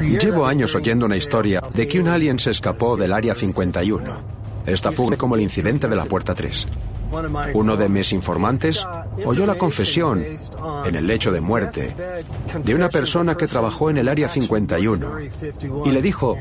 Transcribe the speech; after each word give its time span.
Llevo 0.00 0.46
años 0.46 0.74
oyendo 0.74 1.06
una 1.06 1.16
historia 1.16 1.62
de 1.74 1.86
que 1.86 2.00
un 2.00 2.08
alien 2.08 2.38
se 2.38 2.50
escapó 2.50 2.96
del 2.96 3.12
Área 3.12 3.34
51. 3.34 4.22
Esta 4.64 4.90
fue 4.92 5.16
como 5.16 5.34
el 5.34 5.42
incidente 5.42 5.88
de 5.88 5.96
la 5.96 6.06
Puerta 6.06 6.34
3. 6.34 6.66
Uno 7.54 7.76
de 7.76 7.88
mis 7.88 8.12
informantes 8.12 8.86
oyó 9.24 9.46
la 9.46 9.56
confesión 9.56 10.24
en 10.84 10.94
el 10.94 11.06
lecho 11.06 11.30
de 11.30 11.40
muerte 11.40 11.94
de 12.62 12.74
una 12.74 12.88
persona 12.88 13.36
que 13.36 13.46
trabajó 13.46 13.90
en 13.90 13.98
el 13.98 14.08
Área 14.08 14.28
51 14.28 15.18
y 15.84 15.90
le 15.90 16.02
dijo 16.02 16.36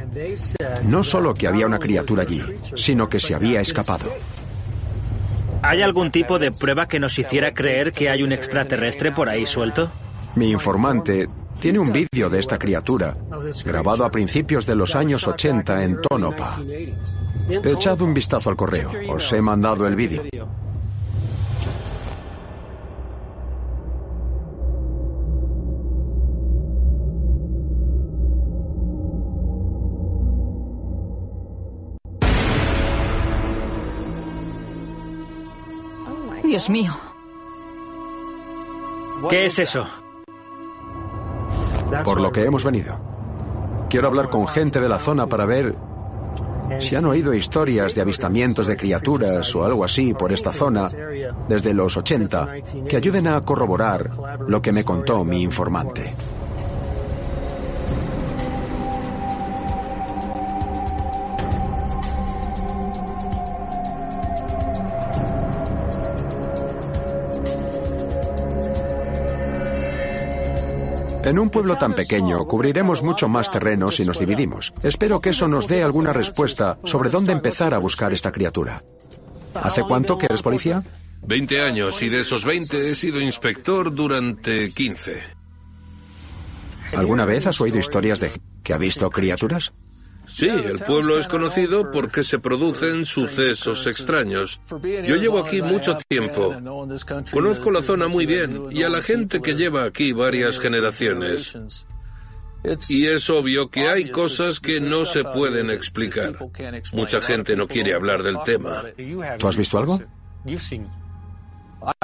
no 0.84 1.04
solo 1.04 1.34
que 1.34 1.48
había 1.48 1.66
una 1.66 1.80
criatura 1.80 2.24
allí, 2.24 2.42
sino 2.76 3.10
que 3.10 3.20
se 3.20 3.36
había 3.36 3.62
escapado. 3.62 4.12
¿Hay 5.64 5.82
algún 5.82 6.12
tipo 6.12 6.40
de 6.40 6.52
prueba 6.52 6.88
que 6.88 7.00
nos 7.00 7.18
hiciera 7.20 7.54
creer 7.54 7.92
que 7.92 8.10
hay 8.10 8.24
un 8.24 8.32
extraterrestre 8.32 9.12
por 9.12 9.30
ahí 9.30 9.46
suelto? 9.46 9.92
Mi 10.36 10.50
informante 10.50 11.30
tiene 11.60 11.78
un 11.78 11.92
vídeo 11.92 12.30
de 12.30 12.40
esta 12.40 12.58
criatura, 12.58 13.16
grabado 13.64 14.04
a 14.04 14.10
principios 14.10 14.66
de 14.66 14.76
los 14.76 14.96
años 14.96 15.28
80 15.28 15.84
en 15.84 16.02
Tonopah. 16.02 16.58
He 17.50 17.72
echado 17.72 18.06
un 18.06 18.14
vistazo 18.14 18.50
al 18.50 18.56
correo. 18.56 18.92
Os 19.10 19.32
he 19.34 19.42
mandado 19.42 19.86
el 19.86 19.96
vídeo. 19.96 20.24
Dios 36.62 36.70
mío. 36.70 36.94
¿Qué 39.32 39.46
es 39.48 39.58
eso? 39.58 39.84
Por 42.04 42.22
lo 42.22 42.32
que 42.32 42.46
hemos 42.46 42.64
venido. 42.64 43.00
Quiero 43.90 44.08
hablar 44.08 44.30
con 44.30 44.48
gente 44.48 44.80
de 44.80 44.88
la 44.88 45.00
zona 45.00 45.26
para 45.26 45.46
ver 45.46 45.76
si 46.80 46.96
han 46.96 47.06
oído 47.06 47.34
historias 47.34 47.96
de 47.96 48.02
avistamientos 48.02 48.68
de 48.68 48.78
criaturas 48.78 49.56
o 49.56 49.66
algo 49.66 49.84
así 49.84 50.14
por 50.14 50.32
esta 50.32 50.52
zona 50.52 50.88
desde 51.50 51.74
los 51.74 51.98
80 51.98 52.54
que 52.88 52.98
ayuden 52.98 53.28
a 53.28 53.42
corroborar 53.42 54.12
lo 54.48 54.62
que 54.62 54.72
me 54.72 54.84
contó 54.84 55.26
mi 55.26 55.42
informante. 55.42 56.14
En 71.32 71.40
un 71.40 71.50
pueblo 71.50 71.78
tan 71.78 71.94
pequeño 71.94 72.46
cubriremos 72.46 73.04
mucho 73.04 73.30
más 73.30 73.50
terreno 73.50 73.90
si 73.90 74.04
nos 74.04 74.20
dividimos. 74.20 74.74
Espero 74.84 75.22
que 75.22 75.30
eso 75.30 75.48
nos 75.48 75.66
dé 75.66 75.82
alguna 75.82 76.12
respuesta 76.12 76.78
sobre 76.84 77.10
dónde 77.10 77.32
empezar 77.32 77.74
a 77.74 77.78
buscar 77.78 78.12
esta 78.12 78.34
criatura. 78.34 78.84
¿Hace 79.54 79.84
cuánto 79.84 80.18
que 80.18 80.26
eres 80.26 80.42
policía? 80.42 80.84
Veinte 81.22 81.62
años 81.62 82.02
y 82.02 82.10
de 82.10 82.20
esos 82.20 82.44
veinte 82.44 82.92
he 82.92 82.96
sido 82.96 83.22
inspector 83.22 83.96
durante 83.96 84.74
quince. 84.74 85.24
¿Alguna 86.94 87.24
vez 87.24 87.48
has 87.48 87.62
oído 87.62 87.80
historias 87.80 88.20
de 88.20 88.42
que 88.62 88.74
ha 88.74 88.78
visto 88.78 89.10
criaturas? 89.10 89.72
Sí, 90.32 90.48
el 90.48 90.80
pueblo 90.80 91.20
es 91.20 91.28
conocido 91.28 91.92
porque 91.92 92.24
se 92.24 92.40
producen 92.40 93.06
sucesos 93.06 93.86
extraños. 93.88 94.62
Yo 94.70 95.16
llevo 95.18 95.40
aquí 95.40 95.62
mucho 95.62 95.98
tiempo. 96.08 96.56
Conozco 97.32 97.72
la 97.72 97.82
zona 97.82 98.08
muy 98.08 98.26
bien 98.26 98.68
y 98.72 98.84
a 98.84 98.90
la 98.90 99.02
gente 99.02 99.42
que 99.42 99.56
lleva 99.56 99.84
aquí 99.84 100.14
varias 100.14 100.60
generaciones. 100.60 101.58
Y 102.90 103.08
es 103.08 103.30
obvio 103.30 103.70
que 103.70 103.88
hay 103.88 104.10
cosas 104.10 104.60
que 104.60 104.80
no 104.80 105.06
se 105.06 105.24
pueden 105.24 105.70
explicar. 105.70 106.38
Mucha 106.94 107.22
gente 107.22 107.56
no 107.56 107.68
quiere 107.68 107.94
hablar 107.94 108.24
del 108.24 108.38
tema. 108.44 108.84
¿Tú 109.38 109.48
has 109.48 109.58
visto 109.58 109.78
algo? 109.78 110.02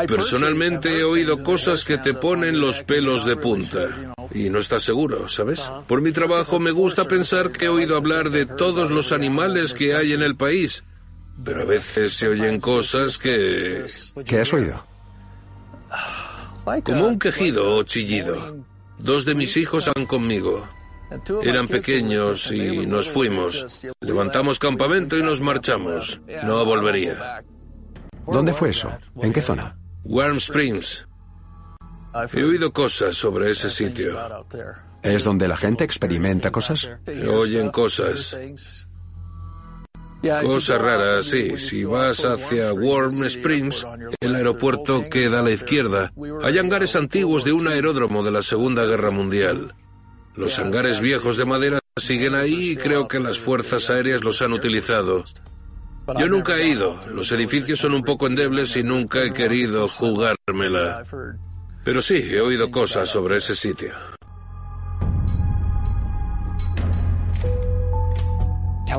Personalmente 0.07 0.99
he 0.99 1.03
oído 1.03 1.43
cosas 1.43 1.85
que 1.85 1.97
te 1.97 2.13
ponen 2.13 2.59
los 2.59 2.83
pelos 2.83 3.25
de 3.25 3.35
punta. 3.35 4.13
Y 4.33 4.49
no 4.49 4.59
estás 4.59 4.83
seguro, 4.83 5.27
¿sabes? 5.27 5.71
Por 5.87 6.01
mi 6.01 6.11
trabajo 6.11 6.59
me 6.59 6.71
gusta 6.71 7.05
pensar 7.05 7.51
que 7.51 7.65
he 7.65 7.69
oído 7.69 7.95
hablar 7.95 8.29
de 8.29 8.45
todos 8.45 8.89
los 8.89 9.11
animales 9.11 9.73
que 9.73 9.95
hay 9.95 10.13
en 10.13 10.21
el 10.21 10.35
país. 10.35 10.83
Pero 11.43 11.61
a 11.61 11.65
veces 11.65 12.13
se 12.13 12.27
oyen 12.27 12.59
cosas 12.59 13.17
que... 13.17 13.85
¿Qué 14.25 14.39
has 14.39 14.53
oído? 14.53 14.83
Como 16.83 17.07
un 17.07 17.19
quejido 17.19 17.75
o 17.75 17.83
chillido. 17.83 18.57
Dos 18.97 19.25
de 19.25 19.35
mis 19.35 19.55
hijos 19.57 19.89
han 19.95 20.05
conmigo. 20.05 20.67
Eran 21.43 21.67
pequeños 21.67 22.51
y 22.51 22.85
nos 22.85 23.09
fuimos. 23.09 23.83
Levantamos 24.01 24.59
campamento 24.59 25.17
y 25.17 25.23
nos 25.23 25.39
marchamos. 25.39 26.19
No 26.43 26.65
volvería. 26.65 27.43
¿Dónde 28.27 28.53
fue 28.53 28.69
eso? 28.69 28.91
¿En 29.21 29.33
qué 29.33 29.41
zona? 29.41 29.77
Warm 30.03 30.37
Springs. 30.37 31.07
He 32.33 32.43
oído 32.43 32.73
cosas 32.73 33.15
sobre 33.15 33.51
ese 33.51 33.69
sitio. 33.69 34.17
¿Es 35.03 35.23
donde 35.23 35.47
la 35.47 35.55
gente 35.55 35.83
experimenta 35.83 36.51
cosas? 36.51 36.89
Oyen 37.29 37.69
cosas. 37.69 38.37
Cosas 40.43 40.81
raras, 40.81 41.27
sí. 41.27 41.57
Si 41.57 41.83
vas 41.83 42.25
hacia 42.25 42.73
Warm 42.73 43.23
Springs, 43.25 43.85
el 44.19 44.35
aeropuerto 44.35 45.05
queda 45.09 45.39
a 45.39 45.43
la 45.43 45.51
izquierda. 45.51 46.11
Hay 46.41 46.57
hangares 46.57 46.95
antiguos 46.95 47.43
de 47.43 47.53
un 47.53 47.67
aeródromo 47.67 48.23
de 48.23 48.31
la 48.31 48.41
Segunda 48.41 48.83
Guerra 48.85 49.11
Mundial. 49.11 49.75
Los 50.35 50.57
hangares 50.59 50.99
viejos 50.99 51.37
de 51.37 51.45
madera 51.45 51.79
siguen 51.99 52.35
ahí 52.35 52.71
y 52.71 52.77
creo 52.77 53.07
que 53.07 53.19
las 53.19 53.39
fuerzas 53.39 53.89
aéreas 53.89 54.23
los 54.23 54.41
han 54.41 54.53
utilizado. 54.53 55.23
Yo 56.19 56.27
nunca 56.27 56.55
he 56.55 56.67
ido. 56.67 56.99
Los 57.11 57.31
edificios 57.31 57.79
son 57.79 57.93
un 57.93 58.03
poco 58.03 58.27
endebles 58.27 58.75
y 58.77 58.83
nunca 58.83 59.23
he 59.23 59.33
querido 59.33 59.87
jugármela. 59.89 61.03
Pero 61.83 62.01
sí, 62.01 62.21
he 62.29 62.41
oído 62.41 62.71
cosas 62.71 63.09
sobre 63.09 63.37
ese 63.37 63.55
sitio. 63.55 63.93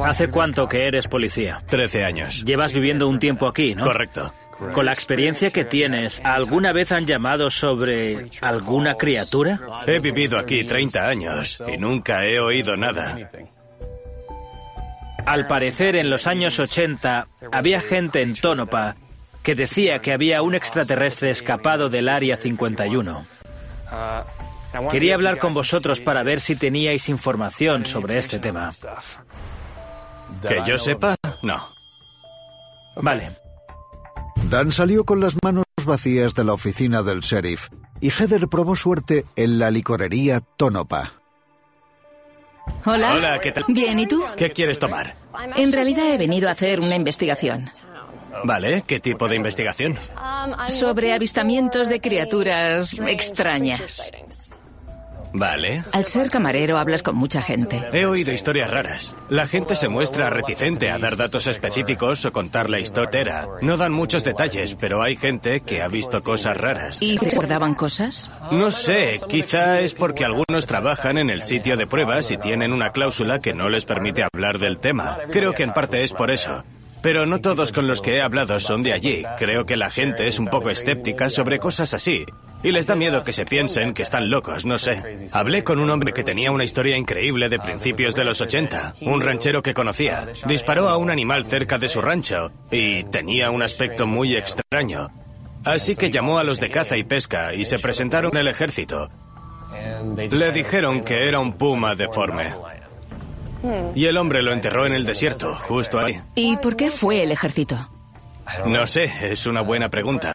¿Hace 0.05 0.31
cuánto 0.31 0.69
que 0.69 0.87
eres 0.87 1.07
policía? 1.07 1.63
Trece 1.69 2.05
años. 2.05 2.45
Llevas 2.45 2.73
viviendo 2.73 3.09
un 3.09 3.19
tiempo 3.19 3.47
aquí, 3.47 3.75
¿no? 3.75 3.85
Correcto. 3.85 4.33
Con 4.73 4.87
la 4.87 4.93
experiencia 4.93 5.51
que 5.51 5.65
tienes, 5.65 6.21
¿alguna 6.25 6.73
vez 6.73 6.93
han 6.93 7.07
llamado 7.07 7.51
sobre 7.51 8.31
alguna 8.41 8.95
criatura? 8.95 9.61
He 9.87 10.01
vivido 10.01 10.39
aquí 10.39 10.65
30 10.65 11.07
años 11.07 11.63
y 11.73 11.77
nunca 11.77 12.25
he 12.25 12.41
oído 12.41 12.77
nada. 12.77 13.31
Al 15.29 15.47
parecer, 15.47 15.95
en 15.95 16.09
los 16.09 16.27
años 16.27 16.59
80 16.59 17.29
había 17.53 17.83
gente 17.83 18.23
en 18.23 18.35
Tónopa 18.35 18.97
que 19.43 19.55
decía 19.55 20.01
que 20.01 20.15
había 20.15 20.41
un 20.41 20.55
extraterrestre 20.55 21.29
escapado 21.29 21.91
del 21.91 22.09
Área 22.09 22.39
51. 22.39 23.27
Quería 24.91 25.15
hablar 25.15 25.39
con 25.39 25.53
vosotros 25.53 26.01
para 26.01 26.23
ver 26.23 26.41
si 26.41 26.57
teníais 26.57 27.11
información 27.11 27.85
sobre 27.85 28.17
este 28.17 28.39
tema. 28.39 28.71
Que 30.49 30.63
yo 30.67 30.79
sepa, 30.79 31.15
no. 31.43 31.75
Vale. 32.97 33.37
Dan 34.45 34.73
salió 34.73 35.05
con 35.05 35.21
las 35.21 35.37
manos 35.45 35.65
vacías 35.85 36.35
de 36.35 36.45
la 36.45 36.55
oficina 36.55 37.03
del 37.03 37.21
sheriff 37.21 37.69
y 38.01 38.09
Heather 38.11 38.49
probó 38.49 38.77
suerte 38.77 39.27
en 39.37 39.59
la 39.59 39.71
licorería 39.71 40.41
Tónopa. 40.57 41.13
Hola. 42.85 43.15
Hola, 43.15 43.39
¿qué 43.41 43.53
tal? 43.53 43.65
Bien, 43.69 43.99
¿y 43.99 44.07
tú? 44.07 44.23
¿Qué 44.37 44.51
quieres 44.51 44.79
tomar? 44.79 45.15
En 45.57 45.73
realidad 45.73 46.13
he 46.13 46.19
venido 46.19 46.49
a 46.49 46.53
hacer 46.53 46.81
una 46.81 46.95
investigación 46.95 47.61
Vale, 48.45 48.83
¿qué 48.87 49.01
tipo 49.01 49.29
de 49.29 49.37
investigación? 49.37 49.97
sobre 50.67 51.13
avistamientos 51.13 51.89
de 51.89 52.01
criaturas 52.01 52.93
extrañas. 53.07 54.11
Vale. 55.33 55.83
Al 55.93 56.05
ser 56.05 56.31
camarero 56.31 56.79
hablas 56.79 57.03
con 57.03 57.17
mucha 57.17 57.43
gente. 57.43 57.83
He 57.93 58.07
oído 58.07 58.33
historias 58.33 58.71
raras. 58.71 59.17
La 59.29 59.47
gente 59.47 59.75
se 59.75 59.89
muestra 59.89 60.31
reticente 60.31 60.91
a 60.91 60.99
dar 60.99 61.17
datos 61.17 61.47
específicos 61.47 62.25
o 62.25 62.33
contar 62.33 62.71
la 62.71 62.81
historia. 62.81 63.47
No 63.63 63.77
dan 63.77 63.93
muchos 63.93 64.25
detalles, 64.25 64.75
pero 64.75 65.03
hay 65.03 65.17
gente 65.17 65.61
que 65.61 65.83
ha 65.83 65.89
visto 65.89 66.23
cosas 66.23 66.57
raras. 66.57 67.03
¿Y 67.03 67.17
recordaban 67.17 67.75
cosas? 67.75 68.31
No 68.51 68.71
sé, 68.71 69.21
quizá 69.29 69.81
es 69.81 69.95
porque 69.95 70.25
algunos 70.25 70.67
trabajan 70.67 71.19
en 71.19 71.31
el 71.31 71.43
sitio 71.43 71.77
de 71.77 71.87
pruebas 71.87 72.31
y 72.31 72.39
tienen 72.39 72.73
una 72.73 72.91
cláusula 72.91 73.39
que 73.39 73.55
no 73.55 73.69
les 73.69 73.85
permite 73.85 74.25
hablar 74.25 74.59
del 74.59 74.79
tema. 74.79 75.19
Creo 75.31 75.53
que 75.53 75.63
en 75.63 75.73
parte 75.73 76.03
es 76.03 76.13
por 76.13 76.31
eso. 76.31 76.65
Pero 77.03 77.27
no 77.27 77.41
todos 77.41 77.73
con 77.73 77.87
los 77.87 78.03
que 78.03 78.17
he 78.17 78.21
hablado 78.21 78.59
son 78.61 78.83
de 78.83 78.93
allí. 78.93 79.23
Creo 79.37 79.65
que 79.65 79.77
la 79.77 79.91
gente 79.91 80.27
es 80.27 80.39
un 80.39 80.47
poco 80.47 80.71
escéptica 80.71 81.31
sobre 81.31 81.59
cosas 81.59 81.95
así. 81.95 82.25
Y 82.63 82.73
les 82.73 82.89
da 82.89 82.97
miedo 82.97 83.23
que 83.23 83.33
se 83.33 83.45
piensen 83.45 83.95
que 83.95 84.03
están 84.03 84.31
locos, 84.31 84.67
no 84.67 84.79
sé. 84.79 85.29
Hablé 85.33 85.63
con 85.63 85.79
un 85.79 85.91
hombre 85.91 86.13
que 86.13 86.25
tenía 86.25 86.51
una 86.51 86.65
historia 86.65 86.97
increíble 86.97 87.49
de 87.49 87.61
principios 87.61 88.17
de 88.17 88.25
los 88.25 88.41
80, 88.41 88.97
un 89.03 89.21
ranchero 89.21 89.63
que 89.63 89.75
conocía. 89.75 90.27
Disparó 90.47 90.89
a 90.89 90.97
un 90.97 91.11
animal 91.11 91.47
cerca 91.47 91.79
de 91.79 91.89
su 91.89 92.03
rancho 92.03 92.51
y 92.71 93.05
tenía 93.05 93.51
un 93.51 93.63
aspecto 93.63 94.07
muy 94.07 94.37
extraño. 94.37 95.09
Así 95.65 95.95
que 95.95 96.11
llamó 96.11 96.39
a 96.39 96.45
los 96.45 96.59
de 96.59 96.71
caza 96.71 96.97
y 96.97 97.05
pesca 97.05 97.55
y 97.55 97.65
se 97.65 97.79
presentaron 97.79 98.33
en 98.35 98.41
el 98.41 98.49
ejército. 98.49 99.09
Le 100.31 100.51
dijeron 100.51 101.03
que 101.03 101.29
era 101.29 101.39
un 101.39 101.53
puma 101.53 101.95
deforme. 101.95 102.55
Y 103.95 104.07
el 104.07 104.17
hombre 104.17 104.43
lo 104.43 104.53
enterró 104.53 104.87
en 104.87 104.93
el 104.93 105.05
desierto, 105.05 105.55
justo 105.55 105.99
ahí. 105.99 106.21
¿Y 106.35 106.57
por 106.59 106.77
qué 106.77 106.91
fue 106.91 107.23
el 107.23 107.33
ejército? 107.33 107.91
No 108.67 108.87
sé, 108.87 109.13
es 109.23 109.47
una 109.47 109.61
buena 109.61 109.89
pregunta. 109.89 110.33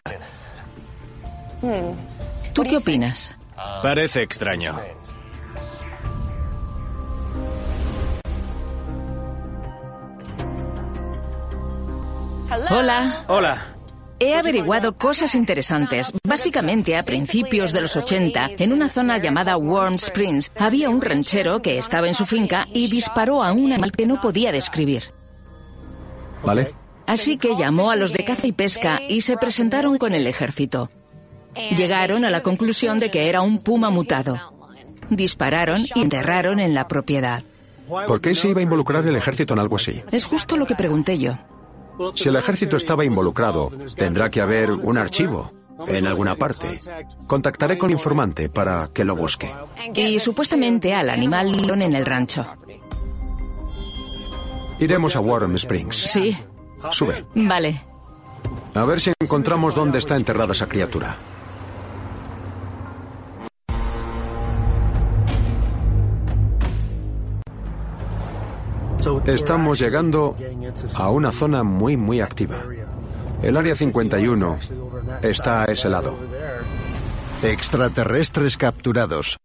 ¿Tú 2.52 2.62
qué 2.62 2.76
opinas? 2.76 3.34
Parece 3.82 4.22
extraño. 4.22 4.78
Hola. 12.70 13.24
Hola. 13.26 13.73
He 14.24 14.34
averiguado 14.34 14.96
cosas 14.96 15.34
interesantes. 15.34 16.10
Básicamente, 16.26 16.96
a 16.96 17.02
principios 17.02 17.74
de 17.74 17.82
los 17.82 17.94
80, 17.94 18.52
en 18.58 18.72
una 18.72 18.88
zona 18.88 19.18
llamada 19.18 19.58
Warm 19.58 19.96
Springs, 19.96 20.50
había 20.58 20.88
un 20.88 21.02
ranchero 21.02 21.60
que 21.60 21.76
estaba 21.76 22.08
en 22.08 22.14
su 22.14 22.24
finca 22.24 22.66
y 22.72 22.88
disparó 22.88 23.42
a 23.42 23.52
un 23.52 23.70
animal 23.72 23.92
que 23.92 24.06
no 24.06 24.22
podía 24.22 24.50
describir. 24.50 25.12
¿Vale? 26.42 26.72
Así 27.06 27.36
que 27.36 27.54
llamó 27.54 27.90
a 27.90 27.96
los 27.96 28.14
de 28.14 28.24
caza 28.24 28.46
y 28.46 28.52
pesca 28.52 28.98
y 29.06 29.20
se 29.20 29.36
presentaron 29.36 29.98
con 29.98 30.14
el 30.14 30.26
ejército. 30.26 30.90
Llegaron 31.76 32.24
a 32.24 32.30
la 32.30 32.42
conclusión 32.42 33.00
de 33.00 33.10
que 33.10 33.28
era 33.28 33.42
un 33.42 33.62
puma 33.62 33.90
mutado. 33.90 34.40
Dispararon 35.10 35.84
y 35.94 36.00
enterraron 36.00 36.60
en 36.60 36.72
la 36.72 36.88
propiedad. 36.88 37.42
¿Por 38.06 38.22
qué 38.22 38.34
se 38.34 38.48
iba 38.48 38.60
a 38.60 38.62
involucrar 38.62 39.06
el 39.06 39.16
ejército 39.16 39.52
en 39.52 39.60
algo 39.60 39.76
así? 39.76 40.02
Es 40.10 40.24
justo 40.24 40.56
lo 40.56 40.64
que 40.64 40.76
pregunté 40.76 41.18
yo. 41.18 41.36
Si 42.14 42.28
el 42.28 42.36
ejército 42.36 42.76
estaba 42.76 43.04
involucrado, 43.04 43.70
tendrá 43.96 44.30
que 44.30 44.40
haber 44.40 44.72
un 44.72 44.98
archivo 44.98 45.52
en 45.86 46.06
alguna 46.06 46.36
parte. 46.36 46.78
Contactaré 47.26 47.78
con 47.78 47.90
el 47.90 47.94
informante 47.94 48.48
para 48.48 48.90
que 48.92 49.04
lo 49.04 49.16
busque. 49.16 49.52
Y 49.94 50.18
supuestamente 50.18 50.94
al 50.94 51.10
animal 51.10 51.54
en 51.82 51.94
el 51.94 52.06
rancho. 52.06 52.46
Iremos 54.78 55.14
a 55.16 55.20
Warren 55.20 55.54
Springs. 55.54 55.96
Sí, 55.96 56.36
Sube. 56.90 57.24
vale. 57.34 57.80
A 58.74 58.84
ver 58.84 59.00
si 59.00 59.12
encontramos 59.20 59.74
dónde 59.74 59.98
está 59.98 60.16
enterrada 60.16 60.52
esa 60.52 60.66
criatura. 60.66 61.16
Estamos 69.26 69.78
llegando 69.78 70.36
a 70.94 71.10
una 71.10 71.32
zona 71.32 71.62
muy, 71.62 71.96
muy 71.96 72.20
activa. 72.20 72.62
El 73.42 73.56
Área 73.56 73.76
51 73.76 74.58
está 75.22 75.62
a 75.62 75.64
ese 75.66 75.88
lado. 75.88 76.18
Extraterrestres 77.42 78.56
capturados. 78.56 79.36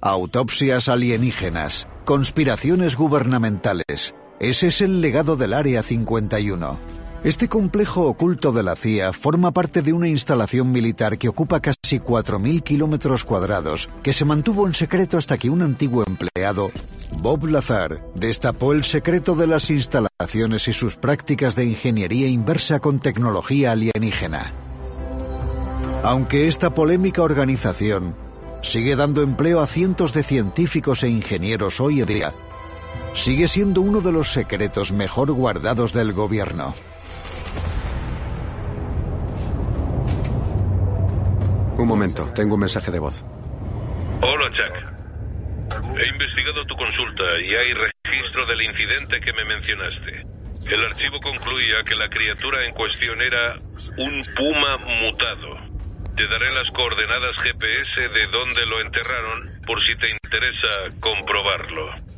Autopsias 0.00 0.88
alienígenas. 0.88 1.86
Conspiraciones 2.04 2.96
gubernamentales. 2.96 4.14
Ese 4.40 4.66
es 4.66 4.80
el 4.80 5.00
legado 5.00 5.36
del 5.36 5.52
Área 5.52 5.82
51. 5.82 7.03
Este 7.24 7.48
complejo 7.48 8.02
oculto 8.02 8.52
de 8.52 8.62
la 8.62 8.76
CIA 8.76 9.14
forma 9.14 9.50
parte 9.50 9.80
de 9.80 9.94
una 9.94 10.08
instalación 10.08 10.70
militar 10.70 11.16
que 11.16 11.30
ocupa 11.30 11.60
casi 11.60 11.98
4.000 11.98 12.62
kilómetros 12.62 13.24
cuadrados, 13.24 13.88
que 14.02 14.12
se 14.12 14.26
mantuvo 14.26 14.66
en 14.66 14.74
secreto 14.74 15.16
hasta 15.16 15.38
que 15.38 15.48
un 15.48 15.62
antiguo 15.62 16.04
empleado, 16.06 16.70
Bob 17.20 17.46
Lazar, 17.46 18.04
destapó 18.14 18.74
el 18.74 18.84
secreto 18.84 19.34
de 19.36 19.46
las 19.46 19.70
instalaciones 19.70 20.68
y 20.68 20.74
sus 20.74 20.96
prácticas 20.96 21.54
de 21.54 21.64
ingeniería 21.64 22.28
inversa 22.28 22.78
con 22.78 23.00
tecnología 23.00 23.72
alienígena. 23.72 24.52
Aunque 26.02 26.46
esta 26.46 26.74
polémica 26.74 27.22
organización 27.22 28.14
sigue 28.60 28.96
dando 28.96 29.22
empleo 29.22 29.60
a 29.60 29.66
cientos 29.66 30.12
de 30.12 30.24
científicos 30.24 31.02
e 31.02 31.08
ingenieros 31.08 31.80
hoy 31.80 32.02
en 32.02 32.06
día, 32.06 32.34
sigue 33.14 33.48
siendo 33.48 33.80
uno 33.80 34.02
de 34.02 34.12
los 34.12 34.30
secretos 34.30 34.92
mejor 34.92 35.32
guardados 35.32 35.94
del 35.94 36.12
gobierno. 36.12 36.74
Un 41.76 41.88
momento, 41.88 42.24
tengo 42.34 42.54
un 42.54 42.60
mensaje 42.60 42.90
de 42.90 43.00
voz. 43.00 43.24
Hola, 44.20 44.46
Chuck. 44.52 44.94
He 45.98 46.08
investigado 46.08 46.64
tu 46.66 46.76
consulta 46.76 47.24
y 47.42 47.54
hay 47.54 47.72
registro 47.72 48.46
del 48.46 48.62
incidente 48.62 49.20
que 49.20 49.32
me 49.32 49.44
mencionaste. 49.44 50.34
El 50.70 50.84
archivo 50.84 51.18
concluía 51.20 51.82
que 51.86 51.94
la 51.94 52.08
criatura 52.08 52.64
en 52.64 52.74
cuestión 52.74 53.20
era 53.20 53.58
un 53.98 54.22
puma 54.34 54.78
mutado. 54.78 55.48
Te 56.16 56.26
daré 56.28 56.54
las 56.54 56.70
coordenadas 56.70 57.38
GPS 57.38 58.00
de 58.00 58.26
dónde 58.30 58.66
lo 58.66 58.80
enterraron 58.80 59.50
por 59.66 59.78
si 59.82 59.96
te 59.98 60.10
interesa 60.10 60.94
comprobarlo. 61.00 62.14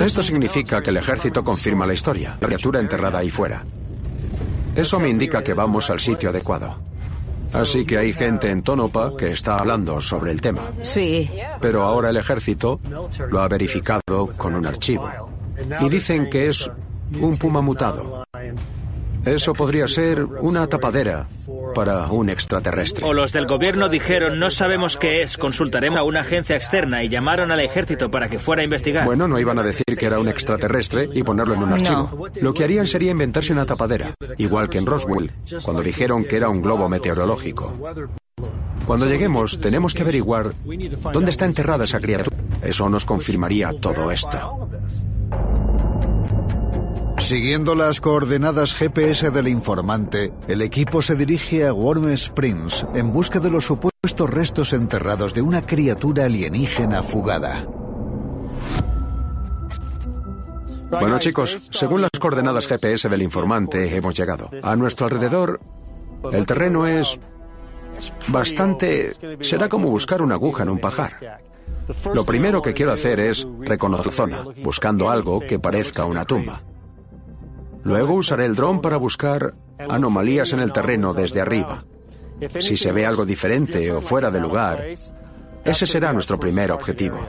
Esto 0.00 0.22
significa 0.22 0.82
que 0.82 0.90
el 0.90 0.98
ejército 0.98 1.42
confirma 1.42 1.86
la 1.86 1.94
historia, 1.94 2.36
la 2.40 2.46
criatura 2.46 2.80
enterrada 2.80 3.20
ahí 3.20 3.30
fuera. 3.30 3.64
Eso 4.74 4.98
me 4.98 5.08
indica 5.08 5.42
que 5.42 5.54
vamos 5.54 5.90
al 5.90 6.00
sitio 6.00 6.30
adecuado. 6.30 6.76
Así 7.52 7.84
que 7.84 7.98
hay 7.98 8.12
gente 8.12 8.50
en 8.50 8.62
Tonopah 8.62 9.16
que 9.16 9.30
está 9.30 9.56
hablando 9.56 10.00
sobre 10.00 10.32
el 10.32 10.40
tema. 10.40 10.72
Sí. 10.82 11.30
Pero 11.60 11.82
ahora 11.82 12.10
el 12.10 12.16
ejército 12.16 12.80
lo 13.28 13.40
ha 13.40 13.48
verificado 13.48 14.32
con 14.36 14.54
un 14.54 14.66
archivo. 14.66 15.08
Y 15.80 15.88
dicen 15.88 16.28
que 16.30 16.48
es 16.48 16.68
un 17.20 17.36
puma 17.36 17.60
mutado. 17.60 18.24
Eso 19.24 19.52
podría 19.54 19.86
ser 19.86 20.24
una 20.24 20.66
tapadera 20.66 21.26
para 21.74 22.06
un 22.06 22.28
extraterrestre. 22.28 23.04
O 23.04 23.12
los 23.12 23.32
del 23.32 23.46
gobierno 23.46 23.88
dijeron, 23.88 24.38
no 24.38 24.50
sabemos 24.50 24.96
qué 24.96 25.22
es, 25.22 25.36
consultaremos 25.36 25.98
a 25.98 26.02
una 26.02 26.20
agencia 26.20 26.56
externa 26.56 27.02
y 27.02 27.08
llamaron 27.08 27.50
al 27.50 27.60
ejército 27.60 28.10
para 28.10 28.28
que 28.28 28.38
fuera 28.38 28.62
a 28.62 28.64
investigar. 28.64 29.04
Bueno, 29.04 29.26
no 29.26 29.38
iban 29.38 29.58
a 29.58 29.62
decir 29.62 29.84
que 29.98 30.06
era 30.06 30.18
un 30.18 30.28
extraterrestre 30.28 31.08
y 31.12 31.22
ponerlo 31.22 31.54
en 31.54 31.62
un 31.62 31.72
archivo. 31.72 32.28
Lo 32.40 32.54
que 32.54 32.64
harían 32.64 32.86
sería 32.86 33.10
inventarse 33.10 33.52
una 33.52 33.66
tapadera, 33.66 34.14
igual 34.36 34.68
que 34.68 34.78
en 34.78 34.86
Roswell, 34.86 35.30
cuando 35.62 35.82
dijeron 35.82 36.24
que 36.24 36.36
era 36.36 36.48
un 36.48 36.62
globo 36.62 36.88
meteorológico. 36.88 37.72
Cuando 38.86 39.06
lleguemos, 39.06 39.58
tenemos 39.58 39.94
que 39.94 40.02
averiguar 40.02 40.54
dónde 41.12 41.30
está 41.30 41.46
enterrada 41.46 41.84
esa 41.84 42.00
criatura. 42.00 42.36
Eso 42.62 42.88
nos 42.88 43.04
confirmaría 43.04 43.72
todo 43.80 44.10
esto. 44.10 44.68
Siguiendo 47.18 47.74
las 47.74 48.00
coordenadas 48.00 48.74
GPS 48.74 49.30
del 49.30 49.48
informante, 49.48 50.32
el 50.46 50.62
equipo 50.62 51.00
se 51.00 51.14
dirige 51.16 51.66
a 51.66 51.72
Warm 51.72 52.10
Springs 52.12 52.86
en 52.94 53.12
busca 53.12 53.40
de 53.40 53.50
los 53.50 53.64
supuestos 53.64 54.28
restos 54.28 54.72
enterrados 54.72 55.32
de 55.32 55.40
una 55.40 55.62
criatura 55.62 56.26
alienígena 56.26 57.02
fugada. 57.02 57.66
Bueno 60.90 61.18
chicos, 61.18 61.68
según 61.70 62.02
las 62.02 62.10
coordenadas 62.20 62.66
GPS 62.66 63.08
del 63.08 63.22
informante, 63.22 63.96
hemos 63.96 64.14
llegado. 64.14 64.50
A 64.62 64.76
nuestro 64.76 65.06
alrededor, 65.06 65.60
el 66.30 66.46
terreno 66.46 66.86
es 66.86 67.18
bastante... 68.28 69.12
será 69.40 69.68
como 69.68 69.88
buscar 69.88 70.20
una 70.20 70.34
aguja 70.34 70.62
en 70.64 70.68
un 70.68 70.78
pajar. 70.78 71.40
Lo 72.12 72.24
primero 72.24 72.60
que 72.60 72.74
quiero 72.74 72.92
hacer 72.92 73.20
es 73.20 73.46
reconocer 73.60 74.06
la 74.06 74.12
zona, 74.12 74.44
buscando 74.62 75.10
algo 75.10 75.40
que 75.40 75.58
parezca 75.58 76.04
una 76.04 76.24
tumba. 76.24 76.62
Luego 77.84 78.14
usaré 78.14 78.46
el 78.46 78.54
dron 78.54 78.80
para 78.80 78.96
buscar 78.96 79.54
anomalías 79.78 80.52
en 80.52 80.60
el 80.60 80.72
terreno 80.72 81.12
desde 81.12 81.40
arriba. 81.40 81.84
Si 82.58 82.76
se 82.76 82.92
ve 82.92 83.06
algo 83.06 83.26
diferente 83.26 83.92
o 83.92 84.00
fuera 84.00 84.30
de 84.30 84.40
lugar, 84.40 84.84
ese 85.64 85.86
será 85.86 86.12
nuestro 86.12 86.38
primer 86.38 86.72
objetivo. 86.72 87.20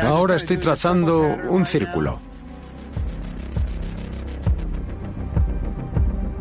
Ahora 0.00 0.36
estoy 0.36 0.56
trazando 0.56 1.20
un 1.20 1.66
círculo. 1.66 2.20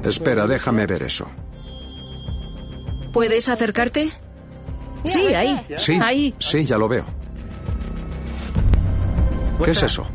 Espera, 0.03 0.45
déjame 0.47 0.85
ver 0.85 1.03
eso. 1.03 1.27
¿Puedes 3.13 3.49
acercarte? 3.49 4.11
Sí, 5.03 5.33
ahí. 5.33 5.65
Sí, 5.77 5.97
Ahí. 6.01 6.35
sí, 6.39 6.65
ya 6.65 6.77
lo 6.77 6.87
veo. 6.87 7.05
¿Qué 9.63 9.71
es 9.71 9.83
eso? 9.83 10.07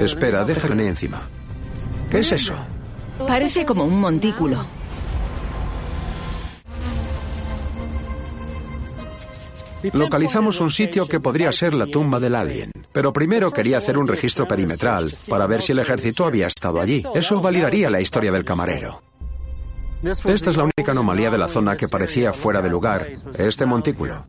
Espera, 0.00 0.44
déjame 0.44 0.86
encima. 0.86 1.22
¿Qué 2.10 2.18
es 2.20 2.32
eso? 2.32 2.54
Parece 3.26 3.64
como 3.64 3.84
un 3.84 4.00
montículo. 4.00 4.64
Localizamos 9.92 10.60
un 10.60 10.70
sitio 10.70 11.06
que 11.06 11.18
podría 11.20 11.50
ser 11.50 11.74
la 11.74 11.86
tumba 11.86 12.20
del 12.20 12.36
alien, 12.36 12.70
pero 12.92 13.12
primero 13.12 13.50
quería 13.50 13.78
hacer 13.78 13.98
un 13.98 14.06
registro 14.06 14.46
perimetral 14.46 15.12
para 15.28 15.46
ver 15.46 15.60
si 15.60 15.72
el 15.72 15.80
ejército 15.80 16.24
había 16.24 16.46
estado 16.46 16.80
allí. 16.80 17.02
Eso 17.14 17.40
validaría 17.40 17.90
la 17.90 18.00
historia 18.00 18.30
del 18.30 18.44
camarero. 18.44 19.02
Esta 20.02 20.50
es 20.50 20.56
la 20.56 20.64
única 20.64 20.92
anomalía 20.92 21.30
de 21.30 21.38
la 21.38 21.48
zona 21.48 21.76
que 21.76 21.88
parecía 21.88 22.32
fuera 22.32 22.60
de 22.60 22.68
lugar, 22.68 23.06
este 23.38 23.66
montículo. 23.66 24.26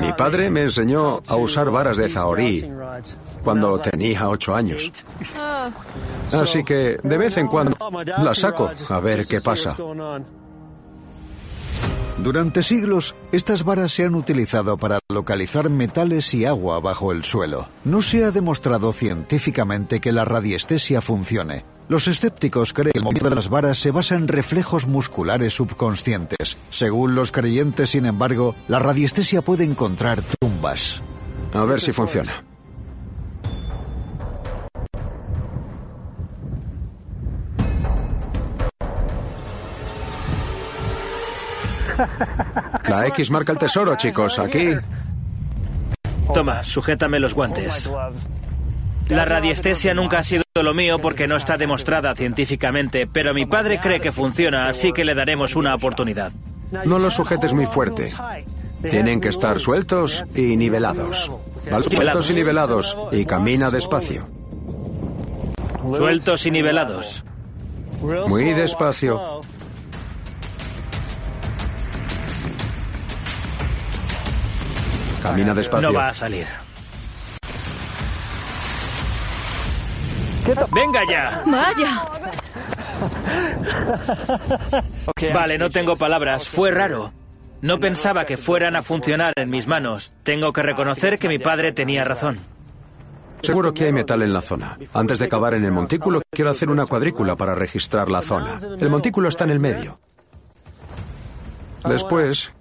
Mi 0.00 0.12
padre 0.16 0.50
me 0.50 0.62
enseñó 0.62 1.20
a 1.28 1.36
usar 1.36 1.70
varas 1.70 1.98
de 1.98 2.08
zahorí 2.08 2.68
cuando 3.44 3.78
tenía 3.78 4.28
ocho 4.28 4.54
años. 4.54 4.90
Así 6.32 6.64
que 6.64 6.98
de 7.02 7.18
vez 7.18 7.36
en 7.36 7.48
cuando 7.48 7.76
la 8.18 8.34
saco 8.34 8.70
a 8.88 9.00
ver 9.00 9.26
qué 9.26 9.40
pasa. 9.40 9.76
Durante 12.18 12.62
siglos, 12.62 13.16
estas 13.32 13.64
varas 13.64 13.92
se 13.92 14.04
han 14.04 14.14
utilizado 14.14 14.76
para 14.76 15.00
localizar 15.08 15.68
metales 15.70 16.32
y 16.34 16.44
agua 16.44 16.78
bajo 16.78 17.10
el 17.10 17.24
suelo. 17.24 17.68
No 17.84 18.00
se 18.00 18.24
ha 18.24 18.30
demostrado 18.30 18.92
científicamente 18.92 20.00
que 20.00 20.12
la 20.12 20.24
radiestesia 20.24 21.00
funcione. 21.00 21.64
Los 21.92 22.08
escépticos 22.08 22.72
creen 22.72 22.92
que 22.92 23.00
el 23.00 23.04
movimiento 23.04 23.28
de 23.28 23.36
las 23.36 23.50
varas 23.50 23.76
se 23.76 23.90
basa 23.90 24.14
en 24.14 24.26
reflejos 24.26 24.86
musculares 24.86 25.52
subconscientes. 25.52 26.56
Según 26.70 27.14
los 27.14 27.32
creyentes, 27.32 27.90
sin 27.90 28.06
embargo, 28.06 28.54
la 28.66 28.78
radiestesia 28.78 29.42
puede 29.42 29.64
encontrar 29.64 30.22
tumbas. 30.40 31.02
A 31.52 31.66
ver 31.66 31.82
si 31.82 31.92
funciona. 31.92 32.32
La 42.88 43.06
X 43.08 43.30
marca 43.30 43.52
el 43.52 43.58
tesoro, 43.58 43.96
chicos. 43.96 44.38
Aquí. 44.38 44.70
Toma, 46.32 46.62
sujétame 46.62 47.20
los 47.20 47.34
guantes. 47.34 47.90
La 49.12 49.26
radiestesia 49.26 49.92
nunca 49.92 50.20
ha 50.20 50.24
sido 50.24 50.42
lo 50.54 50.72
mío 50.72 50.98
porque 50.98 51.26
no 51.26 51.36
está 51.36 51.58
demostrada 51.58 52.14
científicamente, 52.14 53.06
pero 53.06 53.34
mi 53.34 53.44
padre 53.44 53.78
cree 53.78 54.00
que 54.00 54.10
funciona, 54.10 54.68
así 54.68 54.92
que 54.92 55.04
le 55.04 55.14
daremos 55.14 55.54
una 55.54 55.74
oportunidad. 55.74 56.32
No 56.86 56.98
los 56.98 57.14
sujetes 57.14 57.52
muy 57.52 57.66
fuerte. 57.66 58.06
Tienen 58.88 59.20
que 59.20 59.28
estar 59.28 59.60
sueltos 59.60 60.24
y 60.34 60.56
nivelados. 60.56 61.30
Sueltos 61.90 62.30
y 62.30 62.34
nivelados 62.34 62.96
y 63.12 63.26
camina 63.26 63.70
despacio. 63.70 64.28
Sueltos 65.94 66.46
y 66.46 66.50
nivelados. 66.50 67.22
Muy 68.28 68.44
despacio. 68.54 69.42
Camina 75.22 75.54
despacio. 75.54 75.90
No 75.90 75.94
va 75.96 76.08
a 76.08 76.14
salir. 76.14 76.46
¡Venga 80.72 81.00
ya! 81.08 81.42
Vaya. 81.46 82.02
Vale, 85.34 85.58
no 85.58 85.70
tengo 85.70 85.96
palabras. 85.96 86.48
Fue 86.48 86.70
raro. 86.70 87.12
No 87.60 87.78
pensaba 87.78 88.26
que 88.26 88.36
fueran 88.36 88.74
a 88.76 88.82
funcionar 88.82 89.32
en 89.36 89.50
mis 89.50 89.66
manos. 89.66 90.14
Tengo 90.24 90.52
que 90.52 90.62
reconocer 90.62 91.18
que 91.18 91.28
mi 91.28 91.38
padre 91.38 91.72
tenía 91.72 92.04
razón. 92.04 92.40
Seguro 93.42 93.72
que 93.74 93.84
hay 93.84 93.92
metal 93.92 94.22
en 94.22 94.32
la 94.32 94.40
zona. 94.40 94.78
Antes 94.92 95.18
de 95.18 95.28
cavar 95.28 95.54
en 95.54 95.64
el 95.64 95.72
montículo, 95.72 96.22
quiero 96.30 96.50
hacer 96.50 96.70
una 96.70 96.86
cuadrícula 96.86 97.36
para 97.36 97.54
registrar 97.54 98.08
la 98.08 98.22
zona. 98.22 98.58
El 98.78 98.90
montículo 98.90 99.28
está 99.28 99.44
en 99.44 99.50
el 99.50 99.60
medio. 99.60 99.98
Después, 101.84 102.52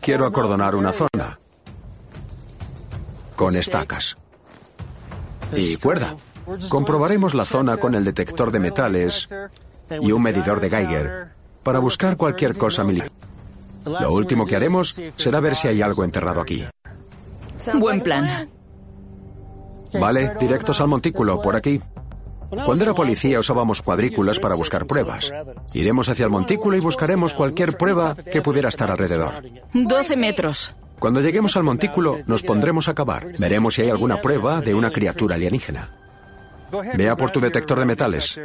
quiero 0.00 0.26
acordonar 0.26 0.74
una 0.76 0.92
zona. 0.92 1.38
Con 3.34 3.56
estacas. 3.56 4.16
Y 5.54 5.76
cuerda. 5.76 6.16
Comprobaremos 6.68 7.34
la 7.34 7.44
zona 7.44 7.76
con 7.76 7.94
el 7.94 8.04
detector 8.04 8.50
de 8.50 8.58
metales 8.58 9.28
y 10.00 10.12
un 10.12 10.22
medidor 10.22 10.60
de 10.60 10.70
Geiger 10.70 11.28
para 11.62 11.78
buscar 11.78 12.16
cualquier 12.16 12.56
cosa 12.56 12.84
militar. 12.84 13.10
Lo 13.84 14.12
último 14.12 14.46
que 14.46 14.56
haremos 14.56 15.00
será 15.16 15.40
ver 15.40 15.56
si 15.56 15.68
hay 15.68 15.82
algo 15.82 16.04
enterrado 16.04 16.40
aquí. 16.40 16.64
Buen 17.74 18.02
plan. 18.02 18.48
Vale, 19.98 20.34
directos 20.38 20.80
al 20.80 20.88
montículo, 20.88 21.40
por 21.40 21.56
aquí. 21.56 21.80
Cuando 22.50 22.84
era 22.84 22.94
policía 22.94 23.38
usábamos 23.38 23.80
cuadrículas 23.80 24.40
para 24.40 24.56
buscar 24.56 24.86
pruebas. 24.86 25.32
Iremos 25.72 26.08
hacia 26.08 26.24
el 26.24 26.30
montículo 26.30 26.76
y 26.76 26.80
buscaremos 26.80 27.32
cualquier 27.34 27.76
prueba 27.76 28.16
que 28.16 28.42
pudiera 28.42 28.68
estar 28.68 28.90
alrededor. 28.90 29.42
12 29.72 30.16
metros. 30.16 30.74
Cuando 30.98 31.20
lleguemos 31.20 31.56
al 31.56 31.62
montículo 31.62 32.18
nos 32.26 32.42
pondremos 32.42 32.88
a 32.88 32.94
cavar. 32.94 33.28
Veremos 33.38 33.74
si 33.74 33.82
hay 33.82 33.90
alguna 33.90 34.20
prueba 34.20 34.60
de 34.60 34.74
una 34.74 34.90
criatura 34.90 35.36
alienígena. 35.36 35.90
Vea 36.96 37.16
por 37.16 37.30
tu 37.30 37.40
detector 37.40 37.78
de 37.78 37.84
metales. 37.84 38.40